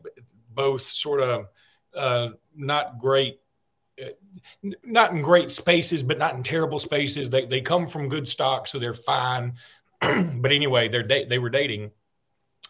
both 0.53 0.83
sort 0.83 1.21
of 1.21 1.47
uh, 1.95 2.29
not 2.55 2.99
great 2.99 3.39
not 4.83 5.11
in 5.11 5.21
great 5.21 5.51
spaces, 5.51 6.03
but 6.03 6.17
not 6.17 6.35
in 6.35 6.43
terrible 6.43 6.79
spaces. 6.79 7.29
They 7.29 7.45
they 7.45 7.61
come 7.61 7.87
from 7.87 8.09
good 8.09 8.27
stock, 8.27 8.67
so 8.67 8.79
they're 8.79 8.93
fine. 8.93 9.55
but 9.99 10.51
anyway, 10.51 10.87
they're 10.87 11.03
da- 11.03 11.25
they 11.25 11.39
were 11.39 11.49
dating, 11.49 11.91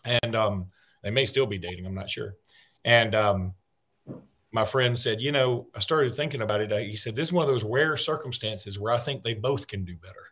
and 0.03 0.35
um, 0.35 0.67
they 1.03 1.11
may 1.11 1.25
still 1.25 1.45
be 1.45 1.57
dating. 1.57 1.85
I'm 1.85 1.95
not 1.95 2.09
sure. 2.09 2.35
And 2.83 3.13
um, 3.15 3.53
my 4.51 4.65
friend 4.65 4.97
said, 4.99 5.21
you 5.21 5.31
know, 5.31 5.67
I 5.75 5.79
started 5.79 6.13
thinking 6.13 6.41
about 6.41 6.61
it. 6.61 6.71
He 6.87 6.95
said, 6.95 7.15
this 7.15 7.29
is 7.29 7.33
one 7.33 7.43
of 7.43 7.49
those 7.49 7.63
rare 7.63 7.95
circumstances 7.95 8.79
where 8.79 8.93
I 8.93 8.97
think 8.97 9.23
they 9.23 9.33
both 9.33 9.67
can 9.67 9.85
do 9.85 9.95
better. 9.97 10.27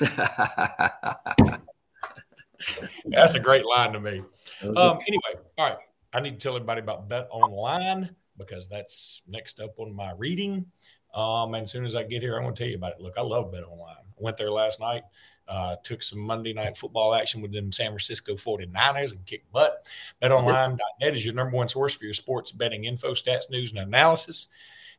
That's 3.06 3.34
a 3.34 3.40
great 3.40 3.66
line 3.66 3.92
to 3.92 4.00
me. 4.00 4.22
Um, 4.62 4.98
anyway, 5.06 5.42
all 5.58 5.66
right. 5.66 5.78
I 6.12 6.20
need 6.20 6.32
to 6.32 6.36
tell 6.38 6.56
everybody 6.56 6.80
about 6.80 7.08
Bet 7.08 7.28
Online 7.30 8.14
because 8.36 8.68
that's 8.68 9.22
next 9.28 9.60
up 9.60 9.78
on 9.78 9.94
my 9.94 10.12
reading. 10.16 10.66
Um, 11.14 11.54
and 11.54 11.64
as 11.64 11.70
soon 11.70 11.84
as 11.84 11.94
I 11.94 12.02
get 12.02 12.22
here, 12.22 12.36
I'm 12.36 12.42
going 12.42 12.54
to 12.54 12.62
tell 12.62 12.70
you 12.70 12.76
about 12.76 12.92
it. 12.92 13.00
Look, 13.00 13.14
I 13.16 13.22
love 13.22 13.52
Bet 13.52 13.64
Online. 13.64 13.99
Went 14.20 14.36
there 14.36 14.50
last 14.50 14.80
night, 14.80 15.02
uh, 15.48 15.76
took 15.82 16.02
some 16.02 16.18
Monday 16.18 16.52
night 16.52 16.76
football 16.76 17.14
action 17.14 17.40
with 17.40 17.52
them 17.52 17.72
San 17.72 17.88
Francisco 17.88 18.34
49ers 18.34 19.12
and 19.12 19.26
kicked 19.26 19.50
butt. 19.52 19.88
BetOnline.net 20.22 21.14
is 21.14 21.24
your 21.24 21.34
number 21.34 21.56
one 21.56 21.68
source 21.68 21.94
for 21.94 22.04
your 22.04 22.14
sports 22.14 22.52
betting 22.52 22.84
info, 22.84 23.12
stats, 23.12 23.50
news, 23.50 23.72
and 23.72 23.80
analysis. 23.80 24.48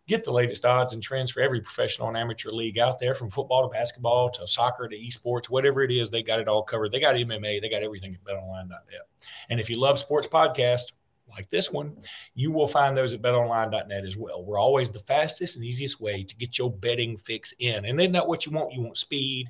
Get 0.08 0.24
the 0.24 0.32
latest 0.32 0.66
odds 0.66 0.94
and 0.94 1.02
trends 1.02 1.32
for 1.32 1.42
every 1.42 1.62
professional 1.62 2.08
and 2.08 2.18
amateur 2.18 2.50
league 2.50 2.80
out 2.80 3.00
there, 3.00 3.14
from 3.14 3.30
football 3.30 3.70
to 3.70 3.72
basketball 3.72 4.30
to 4.32 4.48
soccer 4.48 4.88
to 4.88 4.98
esports, 4.98 5.46
whatever 5.46 5.84
it 5.84 5.92
is, 5.92 6.10
they 6.10 6.24
got 6.24 6.40
it 6.40 6.48
all 6.48 6.64
covered. 6.64 6.92
They 6.92 7.00
got 7.00 7.16
MMA, 7.16 7.62
they 7.62 7.70
got 7.70 7.84
everything 7.84 8.16
at 8.16 8.24
BetOnline.net. 8.24 9.08
And 9.50 9.60
if 9.60 9.70
you 9.70 9.80
love 9.80 10.00
sports 10.00 10.28
podcasts, 10.28 10.92
like 11.32 11.50
this 11.50 11.72
one, 11.72 11.98
you 12.34 12.52
will 12.52 12.68
find 12.68 12.96
those 12.96 13.14
at 13.14 13.22
betonline.net 13.22 14.06
as 14.06 14.18
well. 14.18 14.44
We're 14.44 14.60
always 14.60 14.92
the 14.92 15.00
fastest 15.00 15.56
and 15.56 15.66
easiest 15.66 16.00
way 16.00 16.24
to 16.24 16.36
get 16.36 16.58
your 16.58 16.72
betting 16.72 17.18
fix 17.18 17.54
in. 17.60 17.86
And 17.86 18.00
isn't 18.00 18.14
that 18.14 18.28
what 18.28 18.46
you 18.46 18.52
want? 18.52 18.74
You 18.74 18.82
want 18.82 18.98
speed, 18.98 19.50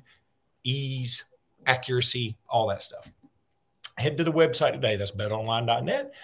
ease, 0.64 1.24
accuracy, 1.66 2.36
all 2.48 2.68
that 2.68 2.82
stuff. 2.82 3.10
Head 3.98 4.18
to 4.18 4.24
the 4.24 4.32
website 4.32 4.72
today. 4.72 4.96
That's 4.96 5.12
betonline.net 5.12 6.14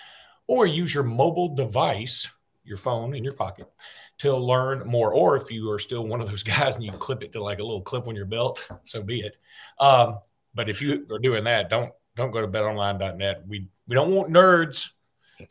or 0.48 0.66
use 0.66 0.92
your 0.92 1.04
mobile 1.04 1.54
device, 1.54 2.28
your 2.64 2.78
phone 2.78 3.14
in 3.14 3.22
your 3.22 3.34
pocket 3.34 3.70
to 4.18 4.36
learn 4.36 4.86
more. 4.86 5.14
Or 5.14 5.36
if 5.36 5.52
you 5.52 5.70
are 5.70 5.78
still 5.78 6.04
one 6.06 6.20
of 6.20 6.28
those 6.28 6.42
guys 6.56 6.74
and 6.74 6.84
you 6.84 6.90
clip 6.90 7.22
it 7.22 7.32
to 7.32 7.42
like 7.42 7.60
a 7.60 7.64
little 7.64 7.82
clip 7.82 8.08
on 8.08 8.16
your 8.16 8.26
belt, 8.26 8.66
so 8.84 9.02
be 9.02 9.20
it. 9.20 9.36
Um, 9.78 10.18
but 10.54 10.68
if 10.68 10.82
you 10.82 11.06
are 11.12 11.20
doing 11.20 11.44
that, 11.44 11.70
don't 11.70 11.92
don't 12.16 12.32
go 12.32 12.40
to 12.40 12.48
betonline.net. 12.48 13.44
We 13.46 13.68
we 13.86 13.94
don't 13.94 14.12
want 14.12 14.32
nerds 14.32 14.90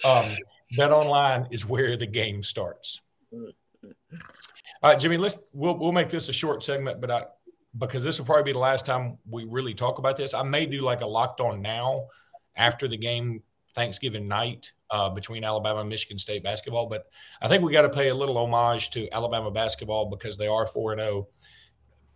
um, 0.05 0.25
Bet 0.75 0.91
online 0.91 1.47
is 1.51 1.65
where 1.65 1.95
the 1.97 2.07
game 2.07 2.43
starts. 2.43 3.01
All 3.31 3.51
right, 4.83 4.99
Jimmy, 4.99 5.17
let's 5.17 5.37
we'll 5.53 5.77
we'll 5.77 5.91
make 5.91 6.09
this 6.09 6.29
a 6.29 6.33
short 6.33 6.63
segment, 6.63 7.01
but 7.01 7.11
I 7.11 7.25
because 7.77 8.03
this 8.03 8.19
will 8.19 8.25
probably 8.25 8.43
be 8.43 8.51
the 8.53 8.59
last 8.59 8.85
time 8.85 9.17
we 9.29 9.45
really 9.45 9.73
talk 9.73 9.99
about 9.99 10.17
this. 10.17 10.33
I 10.33 10.43
may 10.43 10.65
do 10.65 10.81
like 10.81 11.01
a 11.01 11.07
locked 11.07 11.41
on 11.41 11.61
now 11.61 12.07
after 12.55 12.87
the 12.87 12.97
game 12.97 13.43
Thanksgiving 13.75 14.27
night 14.27 14.71
uh, 14.89 15.09
between 15.09 15.43
Alabama 15.43 15.81
and 15.81 15.89
Michigan 15.89 16.17
State 16.17 16.43
basketball. 16.43 16.87
But 16.87 17.07
I 17.41 17.47
think 17.47 17.63
we 17.63 17.71
got 17.71 17.83
to 17.83 17.89
pay 17.89 18.09
a 18.09 18.15
little 18.15 18.37
homage 18.37 18.89
to 18.91 19.09
Alabama 19.11 19.51
basketball 19.51 20.09
because 20.09 20.37
they 20.37 20.47
are 20.47 20.65
four 20.65 20.93
and 20.93 21.01
zero. 21.01 21.27
Oh 21.29 21.33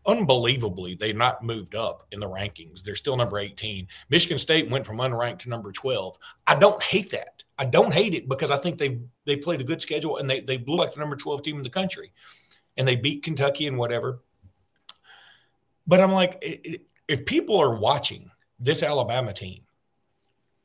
unbelievably, 0.05 0.95
they've 0.95 1.15
not 1.15 1.43
moved 1.43 1.75
up 1.75 2.07
in 2.11 2.19
the 2.19 2.27
rankings. 2.27 2.83
They're 2.83 2.95
still 2.95 3.17
number 3.17 3.39
18. 3.39 3.87
Michigan 4.09 4.37
State 4.37 4.69
went 4.69 4.85
from 4.85 4.97
unranked 4.97 5.39
to 5.39 5.49
number 5.49 5.71
12. 5.71 6.17
I 6.47 6.55
don't 6.55 6.81
hate 6.81 7.11
that. 7.11 7.43
I 7.61 7.65
don't 7.65 7.93
hate 7.93 8.15
it 8.15 8.27
because 8.27 8.49
I 8.49 8.57
think 8.57 8.79
they 8.79 9.01
they 9.25 9.37
played 9.37 9.61
a 9.61 9.63
good 9.63 9.83
schedule 9.83 10.17
and 10.17 10.27
they 10.27 10.41
they 10.41 10.57
blew 10.57 10.77
like 10.77 10.93
the 10.93 10.99
number 10.99 11.15
12 11.15 11.43
team 11.43 11.57
in 11.57 11.63
the 11.63 11.69
country. 11.69 12.11
And 12.75 12.87
they 12.87 12.95
beat 12.95 13.21
Kentucky 13.21 13.67
and 13.67 13.77
whatever. 13.77 14.23
But 15.85 15.99
I'm 15.99 16.11
like, 16.11 16.43
if 17.07 17.25
people 17.25 17.61
are 17.61 17.75
watching 17.75 18.31
this 18.59 18.81
Alabama 18.81 19.31
team, 19.31 19.61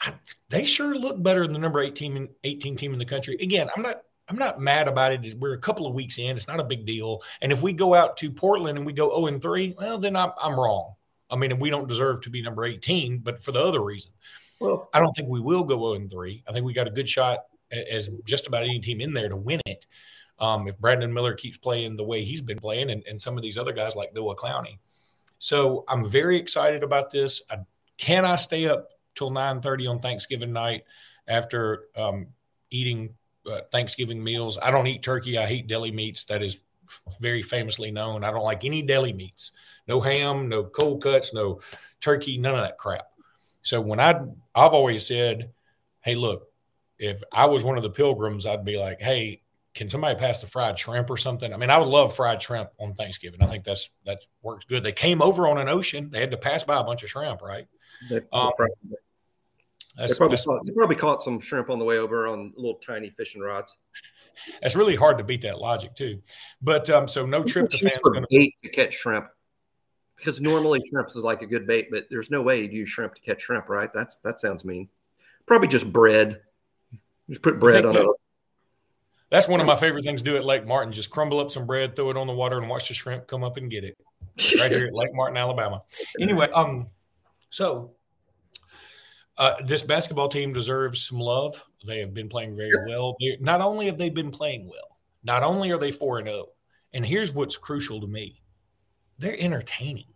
I, 0.01 0.15
they 0.49 0.65
sure 0.65 0.95
look 0.97 1.23
better 1.23 1.43
than 1.43 1.53
the 1.53 1.59
number 1.59 1.83
18, 1.83 2.29
18 2.45 2.77
team 2.77 2.95
in 2.95 2.99
the 2.99 3.05
country. 3.05 3.37
Again, 3.41 3.69
I'm 3.77 3.83
not 3.83 4.03
I'm 4.27 4.39
not 4.39 4.59
mad 4.59 4.89
about 4.89 5.13
it. 5.13 5.39
We're 5.39 5.53
a 5.53 5.59
couple 5.59 5.87
of 5.87 5.93
weeks 5.93 6.19
in. 6.19 6.35
It's 6.35 6.49
not 6.49 6.61
a 6.61 6.65
big 6.65 6.87
deal. 6.87 7.21
And 7.43 7.53
if 7.53 7.61
we 7.61 7.75
go 7.75 7.93
out 7.93 8.17
to 8.19 8.31
Portland 8.31 8.79
and 8.79 8.87
we 8.87 8.95
go 8.95 9.11
0 9.11 9.27
and 9.27 9.43
3, 9.43 9.75
well, 9.79 9.99
then 9.99 10.17
I'm, 10.17 10.33
I'm 10.41 10.59
wrong. 10.59 10.95
I 11.29 11.37
mean, 11.37 11.59
we 11.59 11.69
don't 11.69 11.89
deserve 11.89 12.23
to 12.23 12.31
be 12.31 12.41
number 12.41 12.65
18, 12.65 13.19
but 13.19 13.43
for 13.43 13.53
the 13.53 13.63
other 13.63 13.83
reason. 13.83 14.13
Well, 14.61 14.89
I 14.93 15.01
don't 15.01 15.13
think 15.13 15.29
we 15.29 15.41
will 15.41 15.65
go 15.65 15.79
0 15.79 15.95
and 15.95 16.11
3. 16.11 16.45
I 16.49 16.53
think 16.53 16.65
we 16.65 16.73
got 16.73 16.87
a 16.87 16.91
good 16.91 17.09
shot 17.09 17.41
as 17.71 18.11
just 18.25 18.47
about 18.47 18.63
any 18.63 18.81
team 18.81 19.01
in 19.01 19.13
there 19.13 19.29
to 19.29 19.37
win 19.37 19.61
it. 19.67 19.87
Um, 20.39 20.69
if 20.69 20.79
Brandon 20.79 21.13
Miller 21.13 21.35
keeps 21.35 21.57
playing 21.57 21.97
the 21.97 22.05
way 22.05 22.23
he's 22.23 22.43
been 22.43 22.59
playing 22.59 22.91
and, 22.91 23.03
and 23.09 23.21
some 23.21 23.37
of 23.37 23.43
these 23.43 23.57
other 23.57 23.73
guys 23.73 23.97
like 23.97 24.15
Noah 24.15 24.37
Clowney. 24.37 24.79
So 25.39 25.85
I'm 25.89 26.09
very 26.09 26.39
excited 26.39 26.83
about 26.83 27.11
this. 27.11 27.43
I, 27.51 27.59
can 27.97 28.25
I 28.25 28.37
stay 28.37 28.67
up 28.67 28.89
till 29.15 29.31
9:30 29.31 29.91
on 29.91 29.99
Thanksgiving 29.99 30.53
night 30.53 30.85
after 31.27 31.85
um, 31.97 32.29
eating 32.71 33.15
uh, 33.51 33.61
Thanksgiving 33.73 34.23
meals. 34.23 34.59
I 34.63 34.71
don't 34.71 34.87
eat 34.87 35.03
turkey. 35.03 35.39
I 35.39 35.47
hate 35.47 35.67
deli 35.67 35.91
meats. 35.91 36.25
That 36.27 36.43
is 36.43 36.61
very 37.21 37.43
famously 37.43 37.91
known. 37.91 38.25
I 38.25 38.31
don't 38.31 38.45
like 38.45 38.65
any 38.65 38.83
deli 38.83 39.13
meats, 39.13 39.53
no 39.89 40.01
ham, 40.01 40.49
no 40.49 40.65
cold 40.65 41.03
cuts, 41.03 41.35
no 41.35 41.61
turkey, 42.01 42.39
none 42.39 42.55
of 42.55 42.61
that 42.61 42.79
crap. 42.79 43.07
So 43.67 43.81
when 43.81 43.99
I, 43.99 44.15
I've 44.55 44.75
always 44.75 45.05
said, 45.05 45.51
hey, 46.03 46.15
look, 46.15 46.47
if 47.01 47.21
I 47.33 47.47
was 47.47 47.65
one 47.65 47.77
of 47.77 47.83
the 47.83 47.91
pilgrims, 47.91 48.47
I'd 48.47 48.65
be 48.65 48.79
like, 48.79 49.01
hey, 49.01 49.43
can 49.75 49.89
somebody 49.89 50.17
pass 50.17 50.39
the 50.39 50.47
fried 50.47 50.79
shrimp 50.79 51.11
or 51.11 51.17
something? 51.17 51.53
I 51.53 51.57
mean, 51.57 51.69
I 51.69 51.79
would 51.79 51.89
love 51.89 52.15
fried 52.15 52.41
shrimp 52.41 52.71
on 52.79 52.95
Thanksgiving. 52.95 53.43
I 53.43 53.47
think 53.47 53.65
that's 53.65 53.91
that 54.05 54.23
works 54.41 54.67
good. 54.67 54.85
They 54.85 54.93
came 54.93 55.21
over 55.21 55.49
on 55.49 55.59
an 55.59 55.69
ocean. 55.69 56.11
They 56.13 56.21
had 56.21 56.31
to 56.31 56.37
pass 56.37 56.63
by 56.63 56.79
a 56.79 56.85
bunch 56.85 57.03
of 57.03 57.11
shrimp, 57.11 57.43
right? 57.43 57.67
They, 58.09 58.21
um, 58.33 58.53
they 59.99 60.15
probably, 60.17 60.37
caught, 60.37 60.61
they 60.65 60.73
probably 60.73 60.97
caught 60.97 61.23
some 61.23 61.41
shrimp 61.41 61.69
on 61.69 61.81
the 61.81 61.85
way 61.85 61.99
over 61.99 62.29
on 62.29 62.53
little 62.57 62.79
tiny 62.79 63.11
fishing 63.11 63.43
rods. 63.43 63.75
That's 64.63 64.77
really 64.77 64.95
hard 64.95 65.19
to 65.19 65.25
beat 65.25 65.43
that 65.43 65.59
logic 65.59 65.97
too. 65.97 66.23
But 66.63 66.89
um, 66.89 67.09
so 67.09 67.27
no 67.27 67.43
trip 67.43 67.69
to 67.71 67.79
fans 67.79 67.99
gonna... 68.01 68.27
bait 68.31 68.55
to 68.63 68.71
catch 68.71 68.95
shrimp 68.95 69.27
because 70.17 70.41
normally 70.41 70.83
shrimp 70.89 71.09
is 71.09 71.17
like 71.17 71.43
a 71.43 71.47
good 71.47 71.67
bait, 71.67 71.89
but 71.91 72.07
there's 72.11 72.31
no 72.31 72.43
way 72.43 72.61
you'd 72.61 72.73
use 72.73 72.89
shrimp 72.89 73.15
to 73.15 73.21
catch 73.21 73.43
shrimp, 73.43 73.69
right? 73.69 73.93
That's 73.93 74.17
that 74.19 74.41
sounds 74.41 74.65
mean. 74.65 74.89
Probably 75.47 75.69
just 75.69 75.93
bread. 75.93 76.41
Just 77.29 77.43
put 77.43 77.61
bread 77.61 77.85
on 77.85 77.97
it. 77.97 78.07
That's 79.31 79.49
one 79.49 79.61
of 79.61 79.67
my 79.67 79.77
favorite 79.77 80.05
things 80.05 80.23
to 80.23 80.25
do 80.25 80.37
at 80.37 80.45
Lake 80.45 80.67
Martin. 80.67 80.93
Just 80.93 81.11
crumble 81.11 81.41
up 81.41 81.51
some 81.51 81.67
bread, 81.67 81.97
throw 81.97 82.11
it 82.11 82.17
on 82.17 82.27
the 82.27 82.33
water, 82.33 82.59
and 82.59 82.69
watch 82.69 82.89
the 82.89 82.95
shrimp 82.95 83.27
come 83.27 83.43
up 83.43 83.57
and 83.57 83.71
get 83.71 83.85
it. 83.85 83.97
Right 84.61 84.71
here 84.71 84.87
at 84.87 84.95
Lake 84.95 85.15
Martin, 85.15 85.39
Alabama. 85.39 85.83
Anyway, 86.21 86.49
um, 86.51 86.89
so 87.49 87.93
uh, 89.39 89.55
this 89.65 89.83
basketball 89.83 90.29
team 90.29 90.53
deserves 90.53 91.09
some 91.09 91.19
love. 91.19 91.65
They 91.87 92.01
have 92.01 92.13
been 92.13 92.29
playing 92.29 92.55
very 92.55 92.87
well. 92.87 93.17
They're, 93.19 93.37
not 93.41 93.63
only 93.63 93.87
have 93.87 93.97
they 93.97 94.11
been 94.11 94.31
playing 94.31 94.69
well, 94.69 94.99
not 95.25 95.43
only 95.43 95.71
are 95.71 95.79
they 95.79 95.91
4 95.91 96.19
and 96.19 96.29
0, 96.29 96.47
and 96.93 97.05
here's 97.05 97.33
what's 97.33 97.57
crucial 97.57 98.01
to 98.01 98.07
me 98.07 98.43
they're 99.19 99.39
entertaining. 99.39 100.07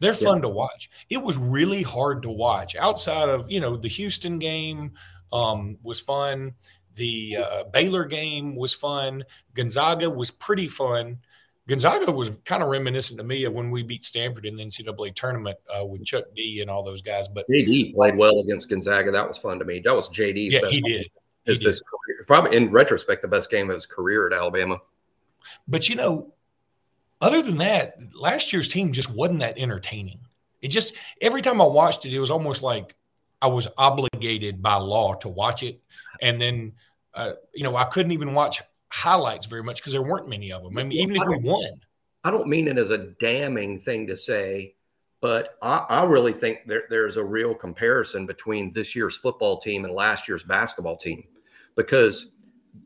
They're 0.00 0.14
fun 0.14 0.36
yeah. 0.36 0.42
to 0.42 0.48
watch. 0.48 0.90
It 1.10 1.22
was 1.22 1.36
really 1.36 1.82
hard 1.82 2.22
to 2.22 2.30
watch 2.30 2.76
outside 2.76 3.28
of, 3.28 3.50
you 3.50 3.60
know, 3.60 3.76
the 3.76 3.88
Houston 3.88 4.38
game 4.38 4.92
um, 5.32 5.78
was 5.82 6.00
fun. 6.00 6.54
The 6.96 7.36
uh, 7.36 7.64
Baylor 7.72 8.04
game 8.04 8.56
was 8.56 8.74
fun. 8.74 9.22
Gonzaga 9.54 10.08
was 10.10 10.30
pretty 10.30 10.66
fun. 10.66 11.18
Gonzaga 11.68 12.12
was 12.12 12.30
kind 12.44 12.62
of 12.62 12.68
reminiscent 12.68 13.18
to 13.18 13.24
me 13.24 13.44
of 13.44 13.52
when 13.52 13.70
we 13.70 13.82
beat 13.82 14.04
Stanford 14.04 14.46
in 14.46 14.56
the 14.56 14.64
NCAA 14.64 15.14
tournament 15.14 15.58
uh, 15.68 15.84
with 15.84 16.04
Chuck 16.04 16.24
D 16.34 16.60
and 16.60 16.70
all 16.70 16.84
those 16.84 17.02
guys. 17.02 17.26
But 17.28 17.44
JD 17.50 17.94
played 17.94 18.16
well 18.16 18.38
against 18.38 18.68
Gonzaga. 18.68 19.10
That 19.10 19.26
was 19.26 19.38
fun 19.38 19.58
to 19.58 19.64
me. 19.64 19.80
That 19.84 19.94
was 19.94 20.08
JD. 20.10 20.52
yeah, 20.52 20.68
he 20.68 20.80
did. 20.80 21.10
His, 21.44 21.58
he 21.58 21.64
did. 21.64 21.74
Career, 21.74 22.24
probably 22.26 22.56
in 22.56 22.70
retrospect, 22.70 23.22
the 23.22 23.28
best 23.28 23.50
game 23.50 23.68
of 23.68 23.74
his 23.74 23.86
career 23.86 24.28
at 24.28 24.32
Alabama. 24.32 24.78
But 25.66 25.88
you 25.88 25.96
know, 25.96 26.32
other 27.20 27.42
than 27.42 27.58
that, 27.58 27.96
last 28.14 28.52
year's 28.52 28.68
team 28.68 28.92
just 28.92 29.10
wasn't 29.10 29.40
that 29.40 29.58
entertaining. 29.58 30.20
It 30.62 30.68
just 30.68 30.94
every 31.20 31.42
time 31.42 31.60
I 31.60 31.64
watched 31.64 32.06
it, 32.06 32.14
it 32.14 32.18
was 32.18 32.30
almost 32.30 32.62
like 32.62 32.94
I 33.40 33.46
was 33.46 33.68
obligated 33.76 34.62
by 34.62 34.76
law 34.76 35.14
to 35.14 35.28
watch 35.28 35.62
it, 35.62 35.80
and 36.20 36.40
then 36.40 36.72
uh, 37.14 37.32
you 37.54 37.62
know 37.62 37.76
I 37.76 37.84
couldn't 37.84 38.12
even 38.12 38.34
watch 38.34 38.60
highlights 38.88 39.46
very 39.46 39.62
much 39.62 39.80
because 39.80 39.92
there 39.92 40.02
weren't 40.02 40.28
many 40.28 40.52
of 40.52 40.62
them. 40.62 40.76
I 40.78 40.82
mean, 40.82 40.92
even 40.92 41.16
if 41.16 41.26
we 41.26 41.38
won. 41.38 41.68
I 42.24 42.30
don't 42.30 42.48
mean 42.48 42.66
it 42.66 42.78
as 42.78 42.90
a 42.90 42.98
damning 43.20 43.78
thing 43.78 44.08
to 44.08 44.16
say, 44.16 44.74
but 45.20 45.56
I, 45.62 45.86
I 45.88 46.04
really 46.04 46.32
think 46.32 46.66
there, 46.66 46.84
there's 46.90 47.16
a 47.16 47.24
real 47.24 47.54
comparison 47.54 48.26
between 48.26 48.72
this 48.72 48.96
year's 48.96 49.16
football 49.16 49.60
team 49.60 49.84
and 49.84 49.94
last 49.94 50.26
year's 50.26 50.42
basketball 50.42 50.96
team 50.96 51.22
because 51.76 52.34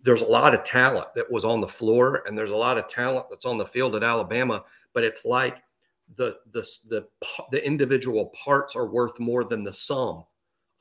there's 0.02 0.22
a 0.22 0.26
lot 0.26 0.54
of 0.54 0.62
talent 0.62 1.08
that 1.14 1.30
was 1.30 1.44
on 1.44 1.60
the 1.60 1.68
floor 1.68 2.22
and 2.26 2.36
there's 2.36 2.50
a 2.50 2.56
lot 2.56 2.78
of 2.78 2.88
talent 2.88 3.26
that's 3.30 3.44
on 3.44 3.58
the 3.58 3.66
field 3.66 3.94
at 3.94 4.02
Alabama, 4.02 4.64
but 4.92 5.04
it's 5.04 5.24
like 5.24 5.62
the 6.16 6.36
the 6.52 6.66
the 6.88 7.06
the 7.52 7.64
individual 7.64 8.26
parts 8.26 8.74
are 8.74 8.86
worth 8.86 9.18
more 9.20 9.44
than 9.44 9.62
the 9.62 9.72
sum 9.72 10.24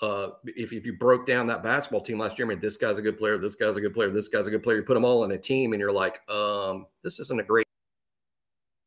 uh, 0.02 0.30
if, 0.45 0.72
if 0.72 0.86
you 0.86 0.93
broke 0.93 1.26
down 1.26 1.48
that 1.48 1.63
basketball 1.63 2.02
team 2.02 2.17
last 2.17 2.38
year, 2.39 2.45
I 2.45 2.50
mean, 2.50 2.60
this 2.60 2.78
guy's 2.78 2.98
a 2.98 3.02
good 3.02 3.17
player, 3.17 3.38
this 3.38 3.56
guy's 3.56 3.76
a 3.76 3.82
good 3.82 3.93
player, 3.93 4.10
this 4.10 4.30
guy's 4.30 4.48
a 4.48 4.52
good 4.52 4.63
player. 4.63 4.78
You 4.78 4.84
put 4.84 4.93
them 4.93 5.06
all 5.06 5.26
in 5.26 5.32
a 5.32 5.38
team, 5.38 5.74
and 5.74 5.80
you're 5.80 5.91
like, 5.91 6.22
um, 6.30 6.86
this 7.04 7.19
isn't 7.19 7.39
a 7.39 7.43
great 7.43 7.67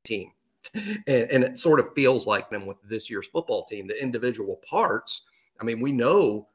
team. 0.07 0.33
and, 0.75 1.07
and 1.07 1.45
it 1.45 1.59
sort 1.59 1.81
of 1.81 1.93
feels 1.95 2.27
like 2.27 2.49
them 2.49 2.67
with 2.67 2.79
this 2.89 3.11
year's 3.11 3.27
football 3.27 3.65
team. 3.65 3.87
The 3.87 4.01
individual 4.01 4.61
parts. 4.69 5.23
I 5.61 5.65
mean, 5.65 5.81
we 5.81 5.93
know 5.93 6.49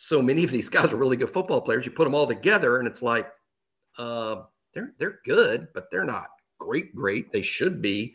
so 0.00 0.22
many 0.22 0.44
of 0.44 0.52
these 0.52 0.68
guys 0.68 0.92
are 0.92 0.96
really 0.96 1.16
good 1.16 1.30
football 1.30 1.60
players. 1.60 1.84
You 1.84 1.90
put 1.90 2.04
them 2.04 2.14
all 2.14 2.26
together, 2.26 2.78
and 2.78 2.86
it's 2.86 3.02
like, 3.02 3.28
uh, 3.98 4.42
they're 4.72 4.94
they're 4.96 5.18
good, 5.24 5.66
but 5.74 5.90
they're 5.90 6.04
not 6.04 6.28
great. 6.58 6.94
Great. 6.94 7.32
They 7.32 7.42
should 7.42 7.82
be. 7.82 8.14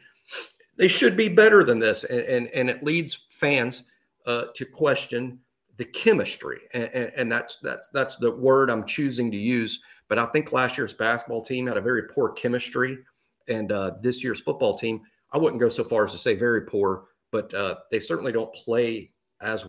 They 0.78 0.88
should 0.88 1.17
be 1.17 1.28
better 1.28 1.62
than 1.63 1.80
this, 1.80 2.06
and 2.06 2.22
and, 2.22 2.48
and 2.48 2.69
it 2.69 2.84
leads 2.84 3.28
fans 3.30 3.84
uh, 4.26 4.46
to 4.56 4.65
question 4.65 5.39
the 5.76 5.84
chemistry, 5.84 6.62
and, 6.74 6.89
and, 6.93 7.12
and, 7.17 7.32
that's 7.32 7.58
that's 7.62 7.89
that's 7.89 8.15
the 8.15 8.32
word 8.32 8.69
I'm 8.69 8.86
choosing 8.86 9.30
to 9.32 9.38
use. 9.38 9.82
But 10.08 10.19
I 10.19 10.26
think 10.28 10.54
last 10.54 10.78
year's 10.78 10.93
basketball 10.93 11.41
team 11.41 11.67
had 11.67 11.78
a 11.78 11.82
very 11.82 12.04
poor 12.04 12.32
chemistry, 12.32 12.98
and 13.50 13.72
uh, 13.74 13.91
this 14.02 14.24
year's 14.24 14.39
football 14.39 14.78
team, 14.78 15.02
I 15.34 15.38
wouldn't 15.38 15.60
go 15.60 15.69
so 15.69 15.84
far 15.84 16.06
as 16.06 16.13
to 16.13 16.17
say 16.17 16.34
very 16.34 16.62
poor, 16.62 17.06
but 17.32 17.54
uh, 17.54 17.76
they 17.91 18.00
certainly 18.00 18.32
don't 18.32 18.54
play 18.54 19.12
as 19.41 19.65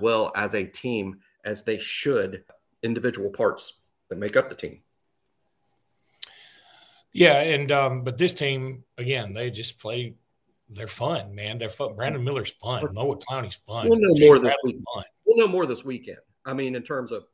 well 0.00 0.32
as 0.36 0.54
a 0.54 0.64
team 0.64 1.20
as 1.44 1.62
they 1.62 1.78
should. 1.78 2.44
Individual 2.82 3.30
parts 3.30 3.80
that 4.10 4.18
make 4.18 4.36
up 4.36 4.48
the 4.48 4.54
team. 4.54 4.80
Yeah, 7.12 7.40
and 7.40 7.70
um, 7.72 8.02
but 8.02 8.18
this 8.18 8.34
team 8.34 8.84
again, 8.98 9.32
they 9.32 9.50
just 9.50 9.78
play 9.78 10.16
they're 10.68 10.86
fun, 10.86 11.34
man. 11.34 11.58
They're 11.58 11.68
fun. 11.68 11.94
Brandon 11.94 12.22
Miller's 12.22 12.50
fun. 12.50 12.86
Noah 12.94 13.18
Clowney's 13.18 13.56
fun. 13.66 13.88
We'll 13.88 14.00
know 14.00 14.14
James 14.14 14.20
more 14.20 14.38
this 14.38 14.56
weekend. 14.64 14.84
Fun. 14.94 15.04
We'll 15.24 15.46
know 15.46 15.52
more 15.52 15.66
this 15.66 15.84
weekend. 15.84 16.18
I 16.44 16.54
mean, 16.54 16.74
in 16.74 16.82
terms 16.82 17.12
of 17.12 17.24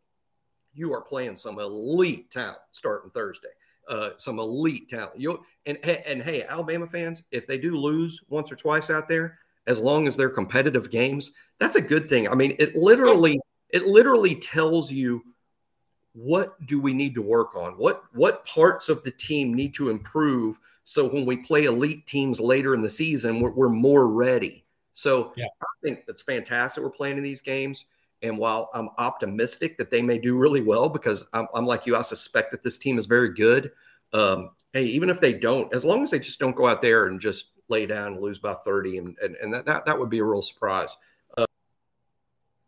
you 0.75 0.92
are 0.92 1.01
playing 1.01 1.37
some 1.37 1.59
elite 1.59 2.31
talent 2.31 2.59
starting 2.73 3.11
Thursday. 3.11 3.49
Uh, 3.88 4.11
some 4.18 4.38
elite 4.38 4.88
talent. 4.88 5.18
You 5.18 5.42
and 5.66 5.79
and 5.85 6.23
hey, 6.23 6.44
Alabama 6.44 6.87
fans, 6.87 7.25
if 7.33 7.46
they 7.46 7.59
do 7.59 7.77
lose 7.77 8.23
once 8.29 8.53
or 8.53 8.57
twice 8.57 8.90
out 8.90 9.09
there, 9.09 9.38
as 9.66 9.79
long 9.79 10.09
as 10.09 10.16
they're 10.16 10.31
competitive 10.31 10.90
games, 10.90 11.33
that's 11.59 11.77
a 11.77 11.83
good 11.83 12.09
thing. 12.09 12.29
I 12.29 12.35
mean, 12.35 12.57
it 12.59 12.75
literally 12.75 13.38
it 13.70 13.85
literally 13.85 14.35
tells 14.35 14.90
you 14.90 15.23
what 16.12 16.64
do 16.66 16.81
we 16.81 16.92
need 16.92 17.14
to 17.14 17.23
work 17.23 17.55
on? 17.55 17.73
What 17.73 18.03
what 18.12 18.44
parts 18.46 18.88
of 18.88 19.03
the 19.05 19.12
team 19.12 19.55
need 19.55 19.75
to 19.75 19.90
improve 19.90 20.59
so 20.90 21.07
when 21.07 21.25
we 21.25 21.37
play 21.37 21.66
elite 21.66 22.05
teams 22.09 22.40
later 22.40 22.75
in 22.75 22.81
the 22.81 22.90
season, 22.90 23.40
we're, 23.40 23.51
we're 23.51 23.68
more 23.68 24.09
ready. 24.09 24.64
So 24.92 25.33
yeah. 25.37 25.46
I 25.62 25.66
think 25.85 26.05
it's 26.09 26.23
fantastic 26.23 26.83
we're 26.83 26.90
playing 26.90 27.16
in 27.16 27.23
these 27.23 27.40
games. 27.40 27.85
And 28.23 28.37
while 28.37 28.70
I'm 28.75 28.90
optimistic 28.99 29.79
that 29.79 29.92
they 29.92 30.03
may 30.03 30.18
do 30.18 30.37
really 30.37 30.62
well, 30.62 30.88
because 30.88 31.27
I'm, 31.33 31.46
I'm 31.55 31.64
like 31.64 31.87
you, 31.87 31.94
I 31.94 32.03
suspect 32.03 32.51
that 32.51 32.64
this 32.64 32.77
team 32.77 32.99
is 32.99 33.07
very 33.07 33.33
good. 33.33 33.70
Um, 34.12 34.51
hey, 34.73 34.85
even 34.85 35.11
if 35.11 35.20
they 35.20 35.33
don't, 35.33 35.73
as 35.73 35.85
long 35.85 36.03
as 36.03 36.11
they 36.11 36.18
just 36.18 36.40
don't 36.40 36.57
go 36.57 36.66
out 36.66 36.83
there 36.83 37.07
and 37.07 37.20
just 37.20 37.53
lay 37.70 37.87
down 37.87 38.14
and 38.14 38.20
lose 38.20 38.38
by 38.38 38.54
30, 38.54 38.98
and, 38.98 39.16
and, 39.22 39.37
and 39.37 39.54
that, 39.54 39.64
that, 39.66 39.87
that 39.87 39.98
would 39.98 40.11
be 40.11 40.18
a 40.18 40.24
real 40.24 40.42
surprise. 40.42 40.96
Uh, 41.38 41.46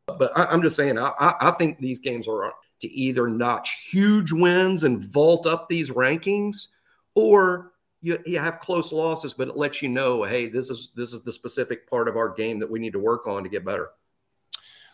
but 0.06 0.36
I, 0.36 0.52
am 0.52 0.62
just 0.62 0.76
saying, 0.76 0.98
I, 0.98 1.12
I 1.18 1.50
think 1.52 1.78
these 1.78 2.00
games 2.00 2.28
are 2.28 2.52
to 2.80 2.90
either 2.92 3.28
notch 3.28 3.88
huge 3.90 4.32
wins 4.32 4.84
and 4.84 5.00
vault 5.00 5.46
up 5.46 5.68
these 5.68 5.90
rankings, 5.90 6.68
or 7.14 7.72
you, 8.00 8.18
you 8.26 8.38
have 8.38 8.60
close 8.60 8.92
losses, 8.92 9.32
but 9.32 9.48
it 9.48 9.56
lets 9.56 9.80
you 9.80 9.88
know, 9.88 10.24
hey, 10.24 10.48
this 10.48 10.68
is 10.68 10.90
this 10.96 11.12
is 11.12 11.22
the 11.22 11.32
specific 11.32 11.88
part 11.88 12.08
of 12.08 12.16
our 12.16 12.28
game 12.28 12.58
that 12.58 12.70
we 12.70 12.80
need 12.80 12.92
to 12.92 12.98
work 12.98 13.26
on 13.26 13.44
to 13.44 13.48
get 13.48 13.64
better. 13.64 13.90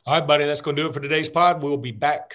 All 0.06 0.14
right, 0.14 0.26
buddy, 0.26 0.44
that's 0.44 0.60
going 0.60 0.76
to 0.76 0.82
do 0.82 0.88
it 0.88 0.94
for 0.94 1.00
today's 1.00 1.28
pod. 1.28 1.62
We'll 1.62 1.76
be 1.76 1.92
back 1.92 2.34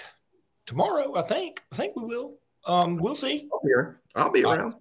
tomorrow. 0.65 1.15
I 1.15 1.21
think. 1.21 1.63
I 1.71 1.75
think 1.75 1.95
we 1.95 2.03
will. 2.03 2.35
Um, 2.65 2.97
we'll 2.97 3.15
see. 3.15 3.47
I'll 3.53 3.61
be 3.61 3.67
here. 3.67 4.01
I'll 4.15 4.31
be 4.31 4.43
around. 4.43 4.75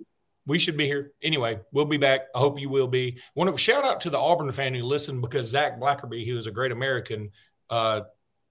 We 0.46 0.58
should 0.58 0.76
be 0.76 0.86
here 0.86 1.12
anyway. 1.22 1.60
We'll 1.72 1.84
be 1.84 1.98
back. 1.98 2.22
I 2.34 2.38
hope 2.38 2.58
you 2.58 2.68
will 2.68 2.88
be. 2.88 3.18
Want 3.34 3.50
to 3.50 3.56
shout 3.56 3.84
out 3.84 4.00
to 4.00 4.10
the 4.10 4.18
Auburn 4.18 4.50
fan 4.52 4.74
who 4.74 4.82
listened 4.82 5.20
because 5.20 5.48
Zach 5.48 5.78
Blackerby, 5.78 6.26
who 6.26 6.36
is 6.36 6.46
a 6.46 6.50
great 6.50 6.72
American, 6.72 7.30
uh, 7.70 8.02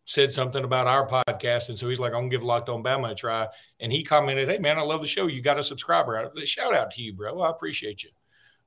said 0.06 0.32
something 0.32 0.64
about 0.64 0.88
our 0.88 1.08
podcast. 1.08 1.70
And 1.70 1.78
so 1.78 1.90
he's 1.90 2.00
like, 2.00 2.14
I'm 2.14 2.22
gonna 2.22 2.30
give 2.30 2.44
Locked 2.44 2.70
on 2.70 2.84
Bama 2.84 3.12
a 3.12 3.16
try. 3.16 3.48
And 3.80 3.92
he 3.92 4.04
commented, 4.04 4.50
Hey 4.50 4.58
man, 4.58 4.78
I 4.78 4.82
love 4.82 5.02
the 5.02 5.08
show. 5.08 5.28
You 5.28 5.42
got 5.42 5.60
a 5.60 5.64
subscriber. 5.64 6.32
Shout 6.46 6.74
out 6.74 6.92
to 6.92 7.02
you, 7.02 7.14
bro. 7.14 7.42
I 7.42 7.50
appreciate 7.50 8.04
you. 8.04 8.10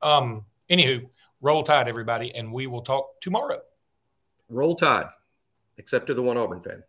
Um, 0.03 0.45
anywho, 0.71 1.09
roll 1.41 1.63
tide, 1.63 1.89
everybody, 1.89 2.35
and 2.35 2.53
we 2.53 2.67
will 2.67 2.83
talk 2.83 3.21
tomorrow. 3.21 3.61
Roll 4.49 4.75
tide, 4.77 5.07
except 5.79 6.07
to 6.09 6.15
the 6.15 6.23
one 6.23 6.37
Auburn 6.37 6.61
fan. 6.61 6.83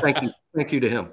Thank 0.00 0.22
you. 0.22 0.30
Thank 0.54 0.72
you 0.72 0.80
to 0.80 0.88
him. 0.88 1.10